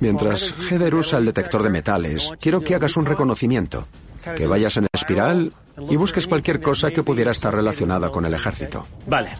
Mientras 0.00 0.54
Heather 0.70 0.94
usa 0.94 1.18
el 1.18 1.26
detector 1.26 1.62
de 1.62 1.70
metales, 1.70 2.30
quiero 2.40 2.60
que 2.60 2.74
hagas 2.74 2.96
un 2.96 3.06
reconocimiento, 3.06 3.86
que 4.36 4.46
vayas 4.46 4.76
en 4.76 4.86
espiral 4.92 5.52
y 5.88 5.96
busques 5.96 6.26
cualquier 6.26 6.60
cosa 6.60 6.90
que 6.90 7.02
pudiera 7.02 7.30
estar 7.30 7.54
relacionada 7.54 8.10
con 8.10 8.24
el 8.24 8.34
ejército. 8.34 8.86
Vale. 9.06 9.30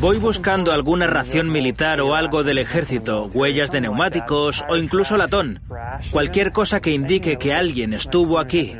Voy 0.00 0.18
buscando 0.18 0.72
alguna 0.72 1.06
ración 1.06 1.50
militar 1.50 2.00
o 2.00 2.14
algo 2.14 2.44
del 2.44 2.58
ejército, 2.58 3.30
huellas 3.32 3.70
de 3.70 3.80
neumáticos 3.80 4.64
o 4.68 4.76
incluso 4.76 5.16
latón. 5.16 5.60
Cualquier 6.10 6.52
cosa 6.52 6.80
que 6.80 6.90
indique 6.90 7.38
que 7.38 7.54
alguien 7.54 7.92
estuvo 7.94 8.38
aquí. 8.38 8.76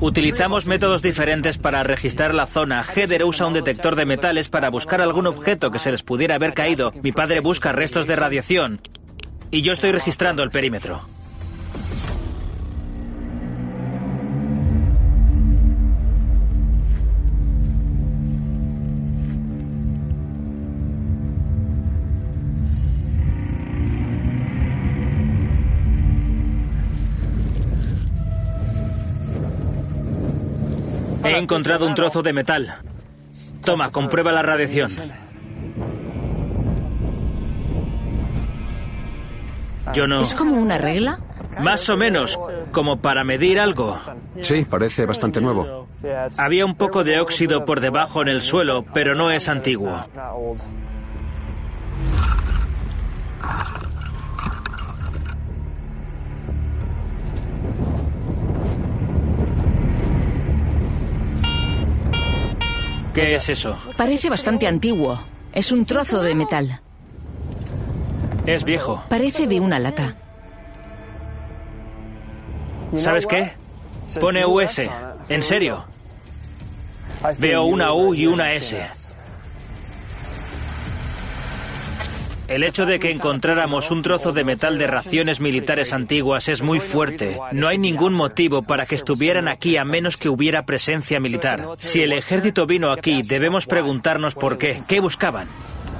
Utilizamos 0.00 0.66
métodos 0.66 1.02
diferentes 1.02 1.56
para 1.56 1.82
registrar 1.82 2.34
la 2.34 2.46
zona. 2.46 2.84
Heather 2.84 3.24
usa 3.24 3.46
un 3.46 3.54
detector 3.54 3.96
de 3.96 4.06
metales 4.06 4.48
para 4.48 4.68
buscar 4.70 5.00
algún 5.00 5.26
objeto 5.26 5.70
que 5.70 5.78
se 5.78 5.90
les 5.90 6.02
pudiera 6.02 6.34
haber 6.34 6.52
caído. 6.52 6.92
Mi 7.02 7.12
padre 7.12 7.40
busca 7.40 7.72
restos 7.72 8.06
de 8.06 8.16
radiación. 8.16 8.80
Y 9.50 9.62
yo 9.62 9.72
estoy 9.72 9.92
registrando 9.92 10.42
el 10.42 10.50
perímetro. 10.50 11.02
He 31.34 31.38
encontrado 31.38 31.86
un 31.86 31.94
trozo 31.94 32.22
de 32.22 32.32
metal. 32.32 32.74
Toma, 33.64 33.90
comprueba 33.90 34.30
la 34.30 34.42
radiación. 34.42 34.90
Yo 39.92 40.06
no. 40.06 40.20
¿Es 40.20 40.34
como 40.34 40.56
una 40.56 40.78
regla? 40.78 41.20
Más 41.60 41.88
o 41.88 41.96
menos, 41.96 42.38
como 42.72 43.00
para 43.00 43.24
medir 43.24 43.60
algo. 43.60 43.98
Sí, 44.40 44.64
parece 44.64 45.06
bastante 45.06 45.40
nuevo. 45.40 45.88
Había 46.38 46.66
un 46.66 46.74
poco 46.74 47.04
de 47.04 47.20
óxido 47.20 47.64
por 47.64 47.80
debajo 47.80 48.22
en 48.22 48.28
el 48.28 48.40
suelo, 48.40 48.84
pero 48.92 49.14
no 49.14 49.30
es 49.30 49.48
antiguo. 49.48 50.04
¿Qué 63.14 63.36
es 63.36 63.48
eso? 63.48 63.78
Parece 63.96 64.28
bastante 64.28 64.66
antiguo. 64.66 65.20
Es 65.52 65.70
un 65.70 65.86
trozo 65.86 66.20
de 66.20 66.34
metal. 66.34 66.80
Es 68.44 68.64
viejo. 68.64 69.04
Parece 69.08 69.46
de 69.46 69.60
una 69.60 69.78
lata. 69.78 70.16
¿Sabes 72.96 73.26
qué? 73.26 73.52
Pone 74.20 74.44
US. 74.44 74.90
¿En 75.28 75.42
serio? 75.42 75.84
Veo 77.38 77.64
una 77.64 77.92
U 77.94 78.14
y 78.14 78.26
una 78.26 78.52
S. 78.52 78.84
El 82.46 82.62
hecho 82.62 82.84
de 82.84 82.98
que 82.98 83.10
encontráramos 83.10 83.90
un 83.90 84.02
trozo 84.02 84.32
de 84.32 84.44
metal 84.44 84.78
de 84.78 84.86
raciones 84.86 85.40
militares 85.40 85.92
antiguas 85.94 86.48
es 86.48 86.62
muy 86.62 86.78
fuerte. 86.78 87.38
No 87.52 87.68
hay 87.68 87.78
ningún 87.78 88.12
motivo 88.12 88.62
para 88.62 88.84
que 88.84 88.94
estuvieran 88.94 89.48
aquí 89.48 89.78
a 89.78 89.84
menos 89.84 90.18
que 90.18 90.28
hubiera 90.28 90.66
presencia 90.66 91.20
militar. 91.20 91.66
Si 91.78 92.02
el 92.02 92.12
ejército 92.12 92.66
vino 92.66 92.92
aquí, 92.92 93.22
debemos 93.22 93.66
preguntarnos 93.66 94.34
por 94.34 94.58
qué. 94.58 94.82
¿Qué 94.86 95.00
buscaban? 95.00 95.48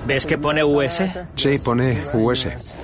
¿Ves 0.07 0.27
que 0.27 0.37
pone 0.37 0.63
US? 0.63 1.03
Sí, 1.35 1.57
pone 1.65 2.03
US. 2.13 2.75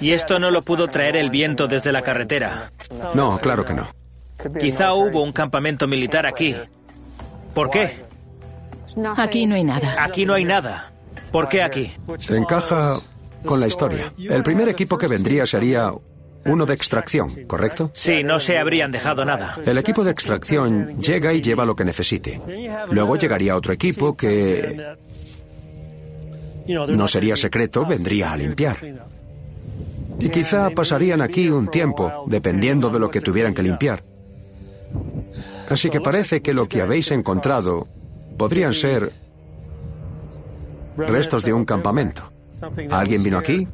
Y 0.00 0.12
esto 0.12 0.38
no 0.38 0.52
lo 0.52 0.62
pudo 0.62 0.86
traer 0.86 1.16
el 1.16 1.30
viento 1.30 1.66
desde 1.66 1.90
la 1.90 2.02
carretera. 2.02 2.70
No, 3.14 3.38
claro 3.38 3.64
que 3.64 3.74
no. 3.74 3.88
Quizá 4.60 4.92
hubo 4.92 5.22
un 5.22 5.32
campamento 5.32 5.88
militar 5.88 6.24
aquí. 6.24 6.54
¿Por 7.52 7.70
qué? 7.70 8.04
Aquí 9.16 9.46
no 9.46 9.56
hay 9.56 9.64
nada. 9.64 9.96
Aquí 9.98 10.24
no 10.24 10.34
hay 10.34 10.44
nada. 10.44 10.92
¿Por 11.32 11.48
qué 11.48 11.62
aquí? 11.62 11.92
Encaja 12.28 12.98
con 13.44 13.60
la 13.60 13.66
historia. 13.66 14.12
El 14.18 14.42
primer 14.42 14.68
equipo 14.68 14.98
que 14.98 15.06
vendría 15.06 15.46
sería 15.46 15.92
uno 16.44 16.66
de 16.66 16.74
extracción, 16.74 17.46
¿correcto? 17.46 17.90
Sí, 17.94 18.22
no 18.22 18.40
se 18.40 18.58
habrían 18.58 18.90
dejado 18.90 19.24
nada. 19.24 19.56
El 19.64 19.78
equipo 19.78 20.04
de 20.04 20.10
extracción 20.10 20.98
llega 20.98 21.32
y 21.32 21.40
lleva 21.40 21.64
lo 21.64 21.76
que 21.76 21.84
necesite. 21.84 22.40
Luego 22.90 23.16
llegaría 23.16 23.56
otro 23.56 23.72
equipo 23.72 24.16
que 24.16 24.96
no 26.66 27.08
sería 27.08 27.36
secreto, 27.36 27.86
vendría 27.86 28.32
a 28.32 28.36
limpiar. 28.36 28.76
Y 30.20 30.30
quizá 30.30 30.70
pasarían 30.70 31.20
aquí 31.20 31.48
un 31.48 31.68
tiempo, 31.68 32.24
dependiendo 32.26 32.90
de 32.90 32.98
lo 32.98 33.10
que 33.10 33.20
tuvieran 33.20 33.54
que 33.54 33.62
limpiar. 33.62 34.02
Así 35.68 35.90
que 35.90 36.00
parece 36.00 36.40
que 36.40 36.54
lo 36.54 36.66
que 36.66 36.82
habéis 36.82 37.10
encontrado 37.10 37.86
podrían 38.36 38.72
ser 38.72 39.12
restos 40.98 41.44
de 41.44 41.52
un 41.52 41.64
campamento. 41.64 42.32
Alguien 42.90 43.22
vino 43.22 43.38
aquí 43.38 43.66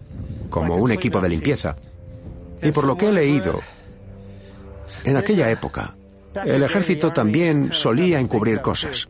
como 0.51 0.77
un 0.77 0.93
equipo 0.93 1.21
de 1.21 1.29
limpieza. 1.29 1.77
Y 2.63 2.71
por 2.71 2.85
lo 2.85 2.97
que 2.97 3.09
he 3.09 3.13
leído, 3.13 3.61
en 5.05 5.17
aquella 5.17 5.51
época, 5.51 5.97
el 6.45 6.63
ejército 6.63 7.13
también 7.13 7.73
solía 7.73 8.21
encubrir 8.21 8.61
cosas. 8.61 9.09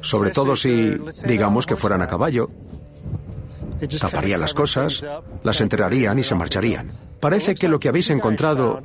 Sobre 0.00 0.30
todo 0.30 0.56
si, 0.56 0.96
digamos, 1.26 1.66
que 1.66 1.76
fueran 1.76 2.02
a 2.02 2.06
caballo. 2.06 2.50
Taparían 3.98 4.40
las 4.40 4.52
cosas, 4.52 5.06
las 5.42 5.60
enterrarían 5.60 6.18
y 6.18 6.22
se 6.22 6.34
marcharían. 6.34 6.92
Parece 7.18 7.54
que 7.54 7.68
lo 7.68 7.78
que 7.78 7.88
habéis 7.88 8.10
encontrado 8.10 8.82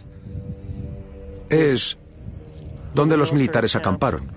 es 1.50 1.98
donde 2.94 3.18
los 3.18 3.34
militares 3.34 3.76
acamparon, 3.76 4.32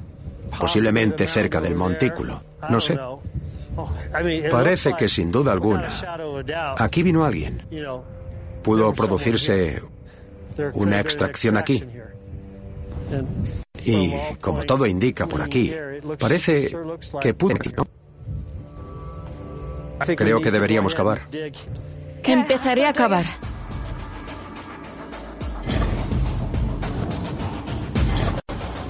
posiblemente 0.58 1.26
cerca 1.28 1.60
del 1.60 1.74
montículo. 1.74 2.42
No 2.68 2.80
sé. 2.80 2.98
Parece 4.50 4.94
que 4.94 5.08
sin 5.08 5.30
duda 5.30 5.52
alguna, 5.52 5.88
aquí 6.76 7.02
vino 7.02 7.24
alguien. 7.24 7.66
Pudo 8.62 8.92
producirse 8.92 9.80
una 10.74 11.00
extracción 11.00 11.56
aquí. 11.56 11.84
Y 13.84 14.12
como 14.40 14.64
todo 14.64 14.86
indica 14.86 15.26
por 15.26 15.42
aquí, 15.42 15.72
parece 16.18 16.70
que 17.20 17.34
pudo... 17.34 17.56
Creo 20.16 20.40
que 20.40 20.50
deberíamos 20.50 20.94
cavar. 20.94 21.22
Empezaré 22.24 22.86
a 22.86 22.92
cavar. 22.92 23.26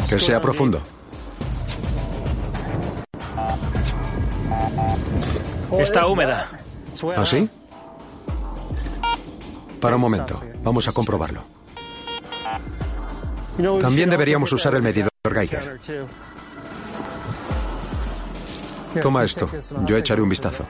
Que 0.08 0.18
sea 0.18 0.40
profundo. 0.40 0.80
Está 5.78 6.06
húmeda. 6.06 6.48
¿Así? 7.16 7.48
Para 9.80 9.96
un 9.96 10.02
momento, 10.02 10.40
vamos 10.62 10.88
a 10.88 10.92
comprobarlo. 10.92 11.44
También 13.80 14.10
deberíamos 14.10 14.52
usar 14.52 14.74
el 14.74 14.82
medidor 14.82 15.10
Geiger. 15.32 15.80
Toma 19.00 19.24
esto, 19.24 19.48
yo 19.84 19.96
echaré 19.96 20.22
un 20.22 20.28
vistazo. 20.28 20.66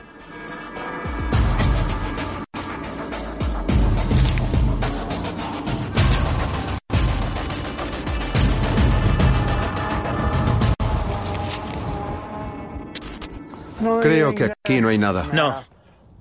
Creo 14.00 14.35
que 14.35 14.52
aquí 14.64 14.81
no 14.81 14.88
hay 14.88 14.99
nada. 14.99 15.26
No. 15.32 15.54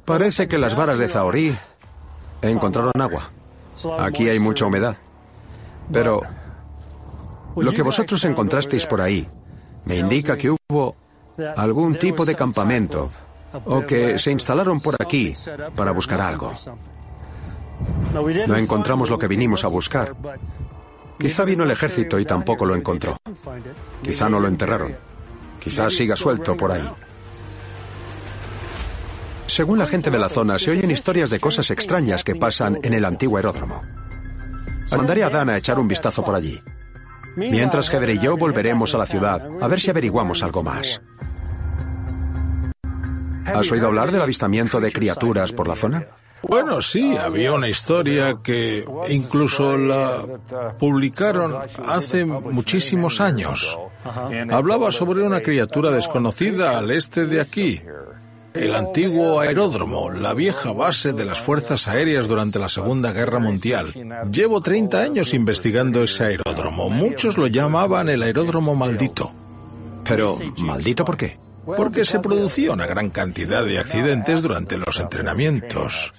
Parece 0.05 0.47
que 0.47 0.57
las 0.57 0.75
varas 0.75 0.97
de 0.97 1.07
Zahorí 1.07 1.55
encontraron 2.41 2.93
agua. 2.99 3.29
Aquí 3.99 4.29
hay 4.29 4.39
mucha 4.39 4.65
humedad. 4.65 4.95
Pero 5.91 6.21
lo 7.55 7.71
que 7.71 7.81
vosotros 7.81 8.23
encontrasteis 8.25 8.85
por 8.85 9.01
ahí 9.01 9.27
me 9.85 9.97
indica 9.97 10.37
que 10.37 10.51
hubo 10.51 10.95
algún 11.55 11.97
tipo 11.97 12.25
de 12.25 12.35
campamento 12.35 13.09
o 13.65 13.81
que 13.85 14.17
se 14.17 14.31
instalaron 14.31 14.79
por 14.79 14.95
aquí 14.99 15.33
para 15.75 15.91
buscar 15.91 16.21
algo. 16.21 16.51
No 18.47 18.55
encontramos 18.55 19.09
lo 19.09 19.17
que 19.17 19.27
vinimos 19.27 19.63
a 19.63 19.67
buscar. 19.67 20.15
Quizá 21.19 21.43
vino 21.45 21.63
el 21.63 21.71
ejército 21.71 22.19
y 22.19 22.25
tampoco 22.25 22.65
lo 22.65 22.75
encontró. 22.75 23.17
Quizá 24.03 24.29
no 24.29 24.39
lo 24.39 24.47
enterraron. 24.47 24.95
Quizá 25.59 25.89
siga 25.89 26.15
suelto 26.15 26.55
por 26.55 26.71
ahí. 26.71 26.89
Según 29.47 29.79
la 29.79 29.85
gente 29.85 30.11
de 30.11 30.19
la 30.19 30.29
zona, 30.29 30.59
se 30.59 30.71
oyen 30.71 30.91
historias 30.91 31.29
de 31.29 31.39
cosas 31.39 31.71
extrañas 31.71 32.23
que 32.23 32.35
pasan 32.35 32.79
en 32.83 32.93
el 32.93 33.05
antiguo 33.05 33.37
aeródromo. 33.37 33.81
Mandaré 34.91 35.23
a 35.23 35.29
Dan 35.29 35.49
a 35.49 35.57
echar 35.57 35.79
un 35.79 35.87
vistazo 35.87 36.23
por 36.23 36.35
allí. 36.35 36.61
Mientras 37.35 37.89
Heather 37.89 38.09
y 38.09 38.19
yo 38.19 38.35
volveremos 38.35 38.93
a 38.95 38.97
la 38.97 39.05
ciudad 39.05 39.47
a 39.61 39.67
ver 39.67 39.79
si 39.79 39.89
averiguamos 39.89 40.43
algo 40.43 40.63
más. 40.63 41.01
¿Has 43.45 43.71
oído 43.71 43.87
hablar 43.87 44.11
del 44.11 44.21
avistamiento 44.21 44.79
de 44.79 44.91
criaturas 44.91 45.53
por 45.53 45.67
la 45.67 45.75
zona? 45.75 46.07
Bueno, 46.41 46.81
sí, 46.81 47.15
había 47.17 47.51
una 47.51 47.67
historia 47.67 48.37
que 48.43 48.85
incluso 49.09 49.77
la 49.77 50.23
publicaron 50.77 51.55
hace 51.87 52.25
muchísimos 52.25 53.21
años. 53.21 53.77
Hablaba 54.49 54.91
sobre 54.91 55.23
una 55.23 55.41
criatura 55.41 55.91
desconocida 55.91 56.77
al 56.77 56.91
este 56.91 57.25
de 57.25 57.41
aquí, 57.41 57.81
el 58.53 58.75
antiguo 58.75 59.39
aeródromo, 59.39 60.09
la 60.11 60.33
vieja 60.33 60.73
base 60.73 61.13
de 61.13 61.25
las 61.25 61.39
fuerzas 61.39 61.87
aéreas 61.87 62.27
durante 62.27 62.59
la 62.59 62.69
Segunda 62.69 63.11
Guerra 63.11 63.39
Mundial. 63.39 63.93
Llevo 64.31 64.61
30 64.61 65.01
años 65.01 65.33
investigando 65.33 66.03
ese 66.03 66.23
aeródromo. 66.23 66.89
Muchos 66.89 67.37
lo 67.37 67.47
llamaban 67.47 68.09
el 68.09 68.23
aeródromo 68.23 68.75
maldito. 68.75 69.31
Pero, 70.03 70.37
¿maldito 70.57 71.05
por 71.05 71.17
qué? 71.17 71.37
porque 71.75 72.05
se 72.05 72.19
producía 72.19 72.71
una 72.71 72.85
gran 72.85 73.09
cantidad 73.09 73.63
de 73.65 73.79
accidentes 73.79 74.41
durante 74.41 74.77
los 74.77 74.99
entrenamientos. 74.99 76.13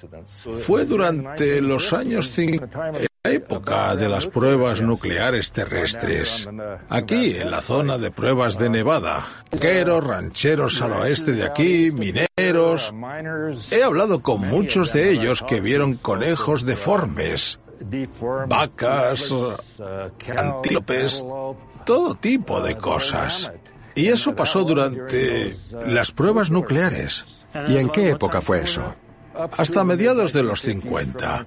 Fue 0.60 0.84
durante 0.84 1.60
los 1.60 1.92
años 1.92 2.30
50, 2.30 2.88
en 2.88 3.02
la 3.02 3.07
época 3.24 3.96
de 3.96 4.08
las 4.08 4.26
pruebas 4.26 4.82
nucleares 4.82 5.52
terrestres. 5.52 6.48
Aquí, 6.88 7.36
en 7.36 7.50
la 7.50 7.60
zona 7.60 7.98
de 7.98 8.10
pruebas 8.10 8.58
de 8.58 8.70
Nevada, 8.70 9.24
queros, 9.60 10.06
rancheros 10.06 10.80
al 10.82 10.92
oeste 10.92 11.32
de 11.32 11.44
aquí, 11.44 11.90
mineros. 11.92 12.94
He 13.70 13.82
hablado 13.82 14.22
con 14.22 14.42
muchos 14.42 14.92
de 14.92 15.10
ellos 15.10 15.44
que 15.46 15.60
vieron 15.60 15.94
conejos 15.94 16.64
deformes, 16.64 17.60
vacas, 18.46 19.34
antílopes, 20.36 21.26
todo 21.84 22.14
tipo 22.14 22.60
de 22.60 22.76
cosas. 22.76 23.52
Y 23.94 24.06
eso 24.06 24.34
pasó 24.34 24.62
durante 24.62 25.56
las 25.86 26.12
pruebas 26.12 26.50
nucleares. 26.50 27.44
¿Y 27.66 27.78
en 27.78 27.88
qué 27.88 28.10
época 28.10 28.40
fue 28.40 28.62
eso? 28.62 28.94
Hasta 29.56 29.84
mediados 29.84 30.32
de 30.32 30.42
los 30.42 30.62
50. 30.62 31.46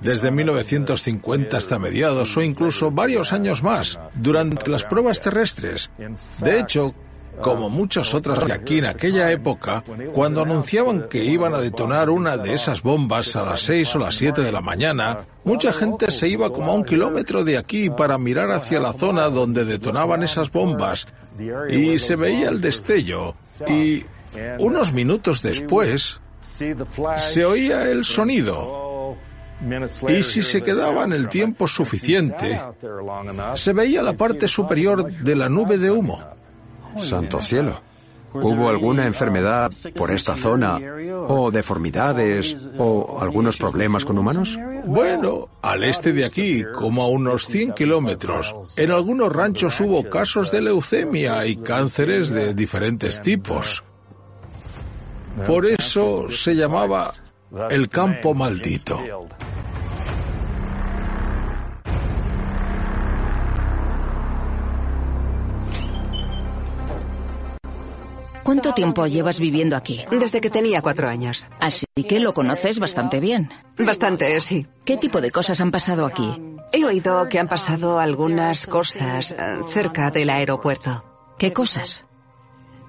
Desde 0.00 0.30
1950 0.30 1.56
hasta 1.56 1.78
mediados 1.78 2.36
o 2.36 2.42
incluso 2.42 2.90
varios 2.90 3.32
años 3.32 3.62
más, 3.62 3.98
durante 4.14 4.70
las 4.70 4.84
pruebas 4.84 5.20
terrestres. 5.20 5.90
De 6.38 6.60
hecho, 6.60 6.94
como 7.40 7.70
muchas 7.70 8.14
otras 8.14 8.44
de 8.46 8.52
aquí 8.52 8.78
en 8.78 8.86
aquella 8.86 9.30
época, 9.30 9.82
cuando 10.12 10.42
anunciaban 10.42 11.08
que 11.08 11.24
iban 11.24 11.54
a 11.54 11.60
detonar 11.60 12.10
una 12.10 12.36
de 12.36 12.54
esas 12.54 12.82
bombas 12.82 13.34
a 13.36 13.42
las 13.42 13.60
6 13.62 13.96
o 13.96 13.98
las 13.98 14.14
7 14.14 14.42
de 14.42 14.52
la 14.52 14.60
mañana, 14.60 15.26
mucha 15.44 15.72
gente 15.72 16.10
se 16.10 16.28
iba 16.28 16.50
como 16.50 16.72
a 16.72 16.74
un 16.74 16.84
kilómetro 16.84 17.44
de 17.44 17.58
aquí 17.58 17.90
para 17.90 18.18
mirar 18.18 18.50
hacia 18.50 18.80
la 18.80 18.92
zona 18.92 19.30
donde 19.30 19.64
detonaban 19.64 20.22
esas 20.22 20.50
bombas 20.52 21.06
y 21.68 21.98
se 21.98 22.16
veía 22.16 22.48
el 22.48 22.60
destello 22.60 23.34
y 23.66 24.04
unos 24.58 24.92
minutos 24.92 25.42
después 25.42 26.21
se 27.16 27.44
oía 27.44 27.90
el 27.90 28.04
sonido. 28.04 29.16
Y 30.08 30.22
si 30.22 30.42
se 30.42 30.62
quedaban 30.62 31.12
el 31.12 31.28
tiempo 31.28 31.68
suficiente, 31.68 32.60
se 33.54 33.72
veía 33.72 34.02
la 34.02 34.14
parte 34.14 34.48
superior 34.48 35.10
de 35.10 35.36
la 35.36 35.48
nube 35.48 35.78
de 35.78 35.90
humo. 35.90 36.20
Santo 37.00 37.40
cielo. 37.40 37.80
¿Hubo 38.34 38.70
alguna 38.70 39.06
enfermedad 39.06 39.70
por 39.94 40.10
esta 40.10 40.36
zona 40.36 40.78
o 41.28 41.50
deformidades 41.50 42.70
o 42.78 43.18
algunos 43.20 43.58
problemas 43.58 44.04
con 44.04 44.18
humanos? 44.18 44.58
Bueno, 44.86 45.48
al 45.60 45.84
este 45.84 46.12
de 46.12 46.24
aquí, 46.24 46.64
como 46.72 47.02
a 47.02 47.08
unos 47.08 47.46
100 47.46 47.74
kilómetros, 47.74 48.54
en 48.76 48.90
algunos 48.90 49.32
ranchos 49.32 49.78
hubo 49.80 50.08
casos 50.08 50.50
de 50.50 50.62
leucemia 50.62 51.44
y 51.46 51.56
cánceres 51.56 52.30
de 52.30 52.54
diferentes 52.54 53.20
tipos. 53.20 53.84
Por 55.46 55.66
eso 55.66 56.28
se 56.30 56.54
llamaba 56.54 57.12
el 57.70 57.88
campo 57.88 58.34
maldito. 58.34 58.98
¿Cuánto 68.42 68.74
tiempo 68.74 69.06
llevas 69.06 69.40
viviendo 69.40 69.76
aquí? 69.76 70.04
Desde 70.10 70.40
que 70.40 70.50
tenía 70.50 70.82
cuatro 70.82 71.08
años. 71.08 71.46
Así 71.60 71.86
que 72.08 72.20
lo 72.20 72.32
conoces 72.32 72.78
bastante 72.80 73.20
bien. 73.20 73.50
Bastante, 73.78 74.40
sí. 74.40 74.66
¿Qué 74.84 74.96
tipo 74.96 75.20
de 75.20 75.30
cosas 75.30 75.60
han 75.60 75.70
pasado 75.70 76.04
aquí? 76.04 76.28
He 76.72 76.84
oído 76.84 77.28
que 77.28 77.38
han 77.38 77.48
pasado 77.48 77.98
algunas 77.98 78.66
cosas 78.66 79.32
eh, 79.32 79.60
cerca 79.68 80.10
del 80.10 80.30
aeropuerto. 80.30 81.04
¿Qué 81.38 81.52
cosas? 81.52 82.04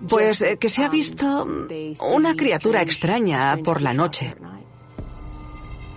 Pues 0.07 0.41
eh, 0.41 0.57
que 0.57 0.69
se 0.69 0.83
ha 0.83 0.89
visto 0.89 1.47
una 2.13 2.35
criatura 2.35 2.81
extraña 2.81 3.57
por 3.63 3.81
la 3.81 3.93
noche. 3.93 4.35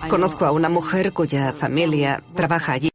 Conozco 0.09 0.45
a 0.45 0.53
una 0.53 0.69
mujer 0.69 1.12
cuya 1.12 1.53
familia 1.53 2.23
trabaja 2.35 2.73
allí 2.73 2.90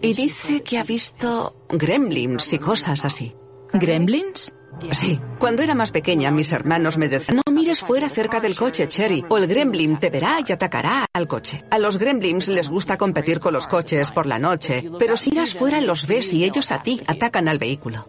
y 0.00 0.14
dice 0.14 0.62
que 0.62 0.78
ha 0.78 0.84
visto 0.84 1.54
gremlins 1.68 2.52
y 2.52 2.58
cosas 2.58 3.04
así. 3.04 3.34
¿Gremlins? 3.72 4.52
Sí, 4.92 5.20
cuando 5.38 5.62
era 5.62 5.74
más 5.74 5.90
pequeña 5.90 6.30
mis 6.30 6.52
hermanos 6.52 6.98
me 6.98 7.08
decían, 7.08 7.40
no 7.44 7.52
mires 7.52 7.80
fuera 7.80 8.08
cerca 8.08 8.40
del 8.40 8.54
coche, 8.54 8.86
Cherry, 8.86 9.24
o 9.28 9.36
el 9.36 9.48
gremlin 9.48 9.98
te 9.98 10.08
verá 10.08 10.38
y 10.46 10.52
atacará 10.52 11.04
al 11.12 11.26
coche. 11.26 11.64
A 11.70 11.78
los 11.78 11.98
gremlins 11.98 12.48
les 12.48 12.68
gusta 12.68 12.96
competir 12.96 13.40
con 13.40 13.52
los 13.52 13.66
coches 13.66 14.12
por 14.12 14.26
la 14.26 14.38
noche, 14.38 14.88
pero 14.98 15.16
si 15.16 15.30
irás 15.30 15.54
fuera 15.54 15.80
los 15.80 16.06
ves 16.06 16.32
y 16.32 16.44
ellos 16.44 16.70
a 16.70 16.82
ti 16.82 17.00
atacan 17.06 17.48
al 17.48 17.58
vehículo. 17.58 18.08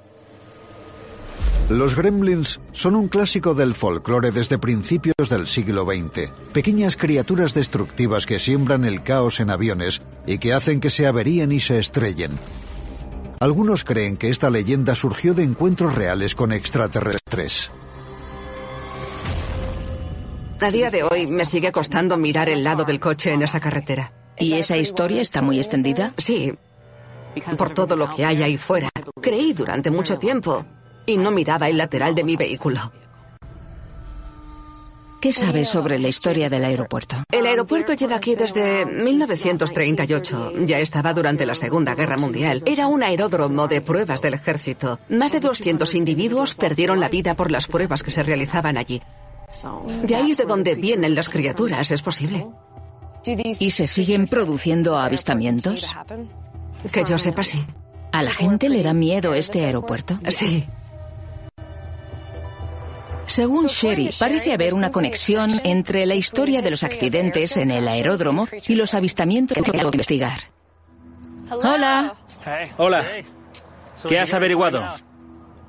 Los 1.69 1.95
gremlins 1.95 2.59
son 2.71 2.95
un 2.95 3.07
clásico 3.09 3.53
del 3.53 3.75
folclore 3.75 4.31
desde 4.31 4.57
principios 4.57 5.29
del 5.29 5.45
siglo 5.45 5.85
XX. 5.85 6.31
Pequeñas 6.51 6.97
criaturas 6.97 7.53
destructivas 7.53 8.25
que 8.25 8.39
siembran 8.39 8.85
el 8.85 9.03
caos 9.03 9.39
en 9.39 9.51
aviones 9.51 10.01
y 10.25 10.39
que 10.39 10.53
hacen 10.53 10.79
que 10.79 10.89
se 10.89 11.05
averíen 11.05 11.51
y 11.51 11.59
se 11.59 11.77
estrellen. 11.77 12.31
Algunos 13.39 13.83
creen 13.83 14.17
que 14.17 14.29
esta 14.29 14.49
leyenda 14.49 14.95
surgió 14.95 15.35
de 15.35 15.43
encuentros 15.43 15.93
reales 15.93 16.33
con 16.33 16.53
extraterrestres. 16.53 17.69
A 20.61 20.71
día 20.71 20.89
de 20.89 21.03
hoy 21.03 21.27
me 21.27 21.45
sigue 21.45 21.71
costando 21.71 22.17
mirar 22.17 22.49
el 22.49 22.63
lado 22.63 22.83
del 22.83 22.99
coche 22.99 23.31
en 23.31 23.43
esa 23.43 23.59
carretera. 23.59 24.11
¿Y 24.39 24.53
esa 24.53 24.75
historia 24.75 25.21
está 25.21 25.43
muy 25.43 25.59
extendida? 25.59 26.13
Sí, 26.17 26.51
por 27.59 27.75
todo 27.75 27.95
lo 27.95 28.09
que 28.09 28.25
hay 28.25 28.41
ahí 28.41 28.57
fuera. 28.57 28.89
Creí 29.21 29.53
durante 29.53 29.91
mucho 29.91 30.17
tiempo 30.17 30.65
y 31.09 31.17
no 31.17 31.31
miraba 31.31 31.69
el 31.69 31.77
lateral 31.77 32.15
de 32.15 32.23
mi 32.23 32.35
vehículo. 32.35 32.91
¿Qué 35.21 35.33
sabes 35.33 35.67
sobre 35.67 35.99
la 35.99 36.07
historia 36.07 36.47
del 36.47 36.63
aeropuerto? 36.63 37.17
El 37.29 37.45
aeropuerto 37.45 37.93
lleva 37.93 38.15
aquí 38.15 38.35
desde 38.35 38.85
1938. 38.85 40.53
Ya 40.65 40.79
estaba 40.79 41.13
durante 41.13 41.45
la 41.45 41.55
Segunda 41.55 41.93
Guerra 41.93 42.17
Mundial. 42.17 42.63
Era 42.65 42.87
un 42.87 43.03
aeródromo 43.03 43.67
de 43.67 43.81
pruebas 43.81 44.21
del 44.21 44.35
ejército. 44.35 44.97
Más 45.09 45.33
de 45.33 45.41
200 45.41 45.93
individuos 45.93 46.53
perdieron 46.53 47.01
la 47.01 47.09
vida 47.09 47.35
por 47.35 47.51
las 47.51 47.67
pruebas 47.67 48.01
que 48.01 48.11
se 48.11 48.23
realizaban 48.23 48.77
allí. 48.77 49.01
De 50.03 50.15
ahí 50.15 50.31
es 50.31 50.37
de 50.37 50.45
donde 50.45 50.75
vienen 50.75 51.15
las 51.15 51.27
criaturas, 51.27 51.91
¿es 51.91 52.01
posible? 52.01 52.47
¿Y 53.25 53.71
se 53.71 53.87
siguen 53.87 54.25
produciendo 54.25 54.97
avistamientos? 54.97 55.85
Que 56.93 57.03
yo 57.03 57.17
sepa, 57.17 57.43
sí. 57.43 57.65
¿A 58.13 58.23
la 58.23 58.31
gente 58.31 58.69
le 58.69 58.83
da 58.83 58.93
miedo 58.93 59.33
este 59.33 59.65
aeropuerto? 59.65 60.17
Sí. 60.29 60.65
Según 63.29 63.67
Sherry, 63.67 64.09
parece 64.17 64.53
haber 64.53 64.73
una 64.73 64.89
conexión 64.89 65.61
entre 65.63 66.07
la 66.07 66.15
historia 66.15 66.63
de 66.63 66.71
los 66.71 66.83
accidentes 66.83 67.57
en 67.57 67.69
el 67.69 67.87
aeródromo 67.87 68.47
y 68.67 68.75
los 68.75 68.95
avistamientos 68.95 69.55
que 69.55 69.71
tengo 69.71 69.91
que 69.91 69.97
investigar. 69.97 70.39
Hola. 71.51 72.15
Hola. 72.77 73.05
¿Qué 74.07 74.17
has 74.17 74.33
averiguado? 74.33 74.83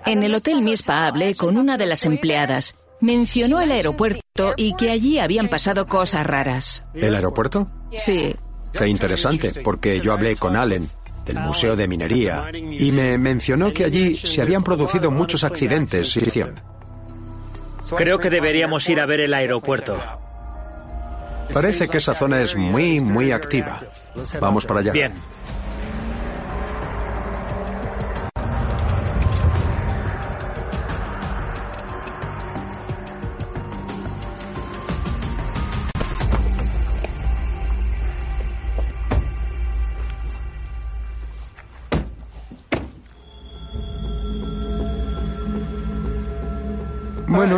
En 0.07 0.23
el 0.23 0.35
Hotel 0.35 0.62
Mispa 0.62 1.07
hablé 1.07 1.35
con 1.35 1.59
una 1.59 1.77
de 1.77 1.85
las 1.85 2.07
empleadas. 2.07 2.75
Mencionó 3.03 3.61
el 3.61 3.73
aeropuerto 3.73 4.55
y 4.57 4.75
que 4.77 4.90
allí 4.90 5.18
habían 5.18 5.49
pasado 5.49 5.87
cosas 5.87 6.27
raras. 6.27 6.85
¿El 6.94 7.14
aeropuerto? 7.14 7.70
Sí. 7.99 8.35
Qué 8.73 8.88
interesante, 8.88 9.61
porque 9.62 10.01
yo 10.01 10.14
hablé 10.14 10.37
con 10.37 10.57
Allen 10.57 10.88
del 11.27 11.38
Museo 11.40 11.77
de 11.77 11.87
Minería 11.87 12.51
y 12.53 12.90
me 12.92 13.18
mencionó 13.18 13.73
que 13.73 13.85
allí 13.85 14.14
se 14.14 14.40
habían 14.40 14.62
producido 14.62 15.11
muchos 15.11 15.44
accidentes 15.44 16.16
y 16.16 16.20
Creo 17.97 18.19
que 18.19 18.31
deberíamos 18.31 18.88
ir 18.88 19.01
a 19.01 19.07
ver 19.07 19.21
el 19.21 19.35
aeropuerto. 19.35 19.99
Parece 21.53 21.88
que 21.88 21.99
esa 21.99 22.14
zona 22.14 22.40
es 22.40 22.57
muy, 22.57 23.01
muy 23.01 23.33
activa. 23.33 23.81
Vamos 24.40 24.66
para 24.66 24.81
allá. 24.81 24.93
Bien. 24.93 25.12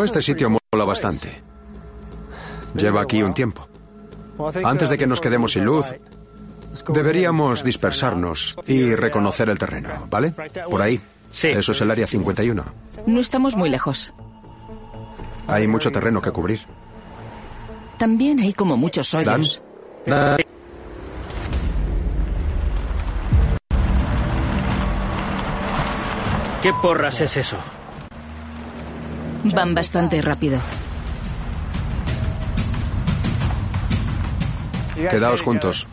Este 0.05 0.23
sitio 0.23 0.51
mola 0.51 0.85
bastante. 0.85 1.43
Lleva 2.75 3.03
aquí 3.03 3.23
un 3.23 3.35
tiempo. 3.35 3.69
Antes 4.65 4.89
de 4.89 4.99
que 4.99 5.07
nos 5.07 5.21
quedemos 5.21 5.53
sin 5.53 5.65
luz, 5.65 5.95
deberíamos 6.89 7.63
dispersarnos 7.63 8.57
y 8.67 8.95
reconocer 8.95 9.49
el 9.49 9.59
terreno, 9.59 10.07
¿vale? 10.11 10.35
Por 10.71 10.83
ahí. 10.83 11.01
Sí. 11.31 11.49
Eso 11.49 11.73
es 11.73 11.81
el 11.81 11.91
área 11.91 12.07
51. 12.07 12.65
No 13.07 13.21
estamos 13.21 13.57
muy 13.57 13.71
lejos. 13.71 14.13
Hay 15.47 15.67
mucho 15.67 15.91
terreno 15.91 16.21
que 16.21 16.31
cubrir. 16.31 16.61
También 17.99 18.41
hay 18.41 18.53
como 18.53 18.77
muchos 18.77 19.13
Dan, 19.13 19.41
hoyos. 19.41 19.63
Dan, 20.07 20.39
¿Qué 26.63 26.73
porras 26.81 27.21
es 27.21 27.37
eso? 27.37 27.57
Van 29.45 29.75
bastante 29.75 30.21
rápido. 30.23 30.61
quedaos 35.11 35.43
juntos. 35.43 35.87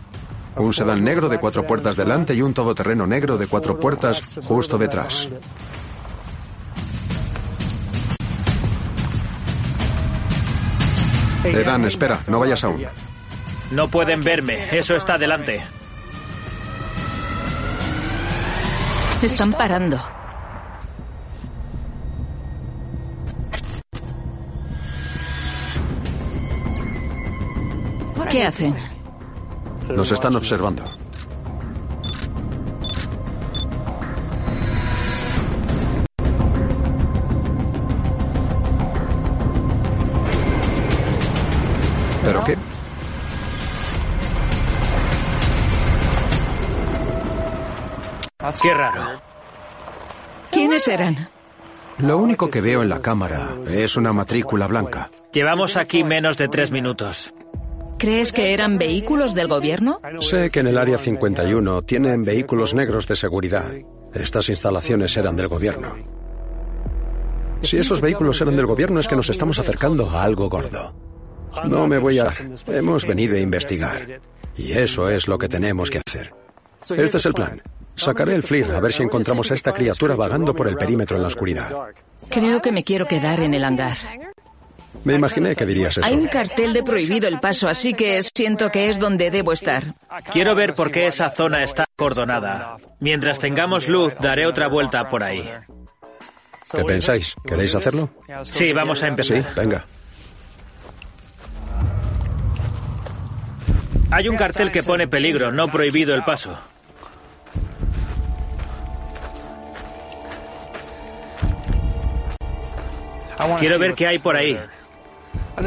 Un 0.56 0.74
sedán 0.74 1.04
negro 1.04 1.30
de 1.30 1.40
cuatro 1.40 1.66
puertas 1.66 1.96
delante 1.96 2.34
y 2.34 2.42
un 2.42 2.54
todoterreno 2.54 3.08
negro 3.08 3.38
de 3.38 3.48
cuatro 3.48 3.80
puertas 3.80 4.40
justo 4.44 4.78
detrás. 4.78 5.30
Eh, 11.46 11.64
Dan, 11.64 11.86
espera, 11.86 12.20
no 12.28 12.40
vayas 12.40 12.64
aún. 12.64 12.86
No 13.72 13.88
pueden 13.88 14.24
verme. 14.24 14.78
Eso 14.78 14.96
está 14.96 15.18
delante. 15.18 15.62
Están 19.22 19.52
parando. 19.52 20.19
¿Qué 28.30 28.44
hacen? 28.44 28.76
Nos 29.90 30.12
están 30.12 30.36
observando. 30.36 30.84
¿Pero 42.24 42.44
qué? 42.44 42.58
Qué 48.62 48.74
raro. 48.74 49.22
¿Quiénes 50.52 50.88
eran? 50.88 51.30
Lo 51.98 52.18
único 52.18 52.50
que 52.50 52.62
veo 52.62 52.84
en 52.84 52.90
la 52.90 53.02
cámara 53.02 53.50
es 53.68 53.98
una 53.98 54.14
matrícula 54.14 54.68
blanca. 54.68 55.10
Llevamos 55.34 55.78
aquí 55.78 56.04
menos 56.04 56.38
de 56.38 56.48
tres 56.48 56.72
minutos. 56.72 57.34
¿Crees 58.00 58.32
que 58.32 58.54
eran 58.54 58.78
vehículos 58.78 59.36
del 59.36 59.50
gobierno? 59.50 60.00
Sé 60.22 60.50
que 60.50 60.62
en 60.62 60.68
el 60.68 60.78
área 60.78 60.98
51 60.98 61.82
tienen 61.82 62.24
vehículos 62.24 62.74
negros 62.74 63.08
de 63.08 63.18
seguridad. 63.18 63.66
Estas 64.14 64.48
instalaciones 64.48 65.16
eran 65.18 65.36
del 65.36 65.50
gobierno. 65.50 65.98
Si 67.62 67.78
esos 67.78 68.00
vehículos 68.00 68.40
eran 68.40 68.56
del 68.56 68.68
gobierno 68.68 69.02
es 69.02 69.08
que 69.10 69.18
nos 69.18 69.30
estamos 69.30 69.60
acercando 69.60 70.10
a 70.10 70.24
algo 70.24 70.50
gordo. 70.50 70.96
No 71.66 71.88
me 71.88 71.98
voy 71.98 72.20
a... 72.20 72.34
Hemos 72.68 73.06
venido 73.06 73.36
a 73.36 73.40
investigar. 73.40 74.22
Y 74.56 74.72
eso 74.72 75.10
es 75.10 75.28
lo 75.28 75.38
que 75.38 75.50
tenemos 75.50 75.90
que 75.90 76.02
hacer. 76.06 76.34
Este 76.90 77.18
es 77.18 77.26
el 77.26 77.34
plan. 77.34 77.62
Sacaré 77.96 78.34
el 78.34 78.44
FLIR 78.44 78.72
a 78.72 78.80
ver 78.80 78.94
si 78.94 79.04
encontramos 79.04 79.52
a 79.52 79.56
esta 79.56 79.74
criatura 79.74 80.16
vagando 80.16 80.56
por 80.56 80.70
el 80.70 80.78
perímetro 80.78 81.18
en 81.18 81.24
la 81.24 81.28
oscuridad. 81.28 81.70
Creo 82.30 82.62
que 82.62 82.72
me 82.72 82.86
quiero 82.86 83.08
quedar 83.08 83.42
en 83.42 83.54
el 83.54 83.66
hangar. 83.66 83.98
Me 85.04 85.16
imaginé 85.16 85.56
que 85.56 85.66
dirías 85.66 85.98
eso. 85.98 86.06
Hay 86.06 86.14
un 86.14 86.28
cartel 86.28 86.74
de 86.74 86.84
prohibido 86.84 87.28
el 87.28 87.40
paso, 87.40 87.70
así 87.70 87.94
que 87.94 88.22
siento 88.24 88.70
que 88.70 88.90
es 88.90 89.00
donde 89.00 89.32
debo 89.32 89.54
estar. 89.54 89.96
Quiero 90.32 90.56
ver 90.56 90.74
por 90.74 90.92
qué 90.92 91.08
esa 91.08 91.30
zona 91.30 91.64
está 91.64 91.84
acordonada. 91.84 92.78
Mientras 93.00 93.40
tengamos 93.40 93.88
luz, 93.88 94.16
daré 94.20 94.46
otra 94.46 94.68
vuelta 94.68 95.08
por 95.10 95.24
ahí. 95.24 95.50
¿Qué 96.72 96.84
pensáis? 96.84 97.36
¿Queréis 97.46 97.74
hacerlo? 97.76 98.10
Sí, 98.44 98.74
vamos 98.74 99.02
a 99.02 99.08
empezar. 99.08 99.44
Venga. 99.56 99.86
Hay 104.12 104.28
un 104.28 104.38
cartel 104.38 104.72
que 104.72 104.84
pone 104.84 105.08
peligro, 105.08 105.52
no 105.52 105.68
prohibido 105.70 106.16
el 106.16 106.24
paso. 106.24 106.60
Quiero 113.60 113.80
ver 113.80 113.94
qué 113.94 114.08
hay 114.08 114.20
por 114.20 114.36
ahí. 114.36 114.60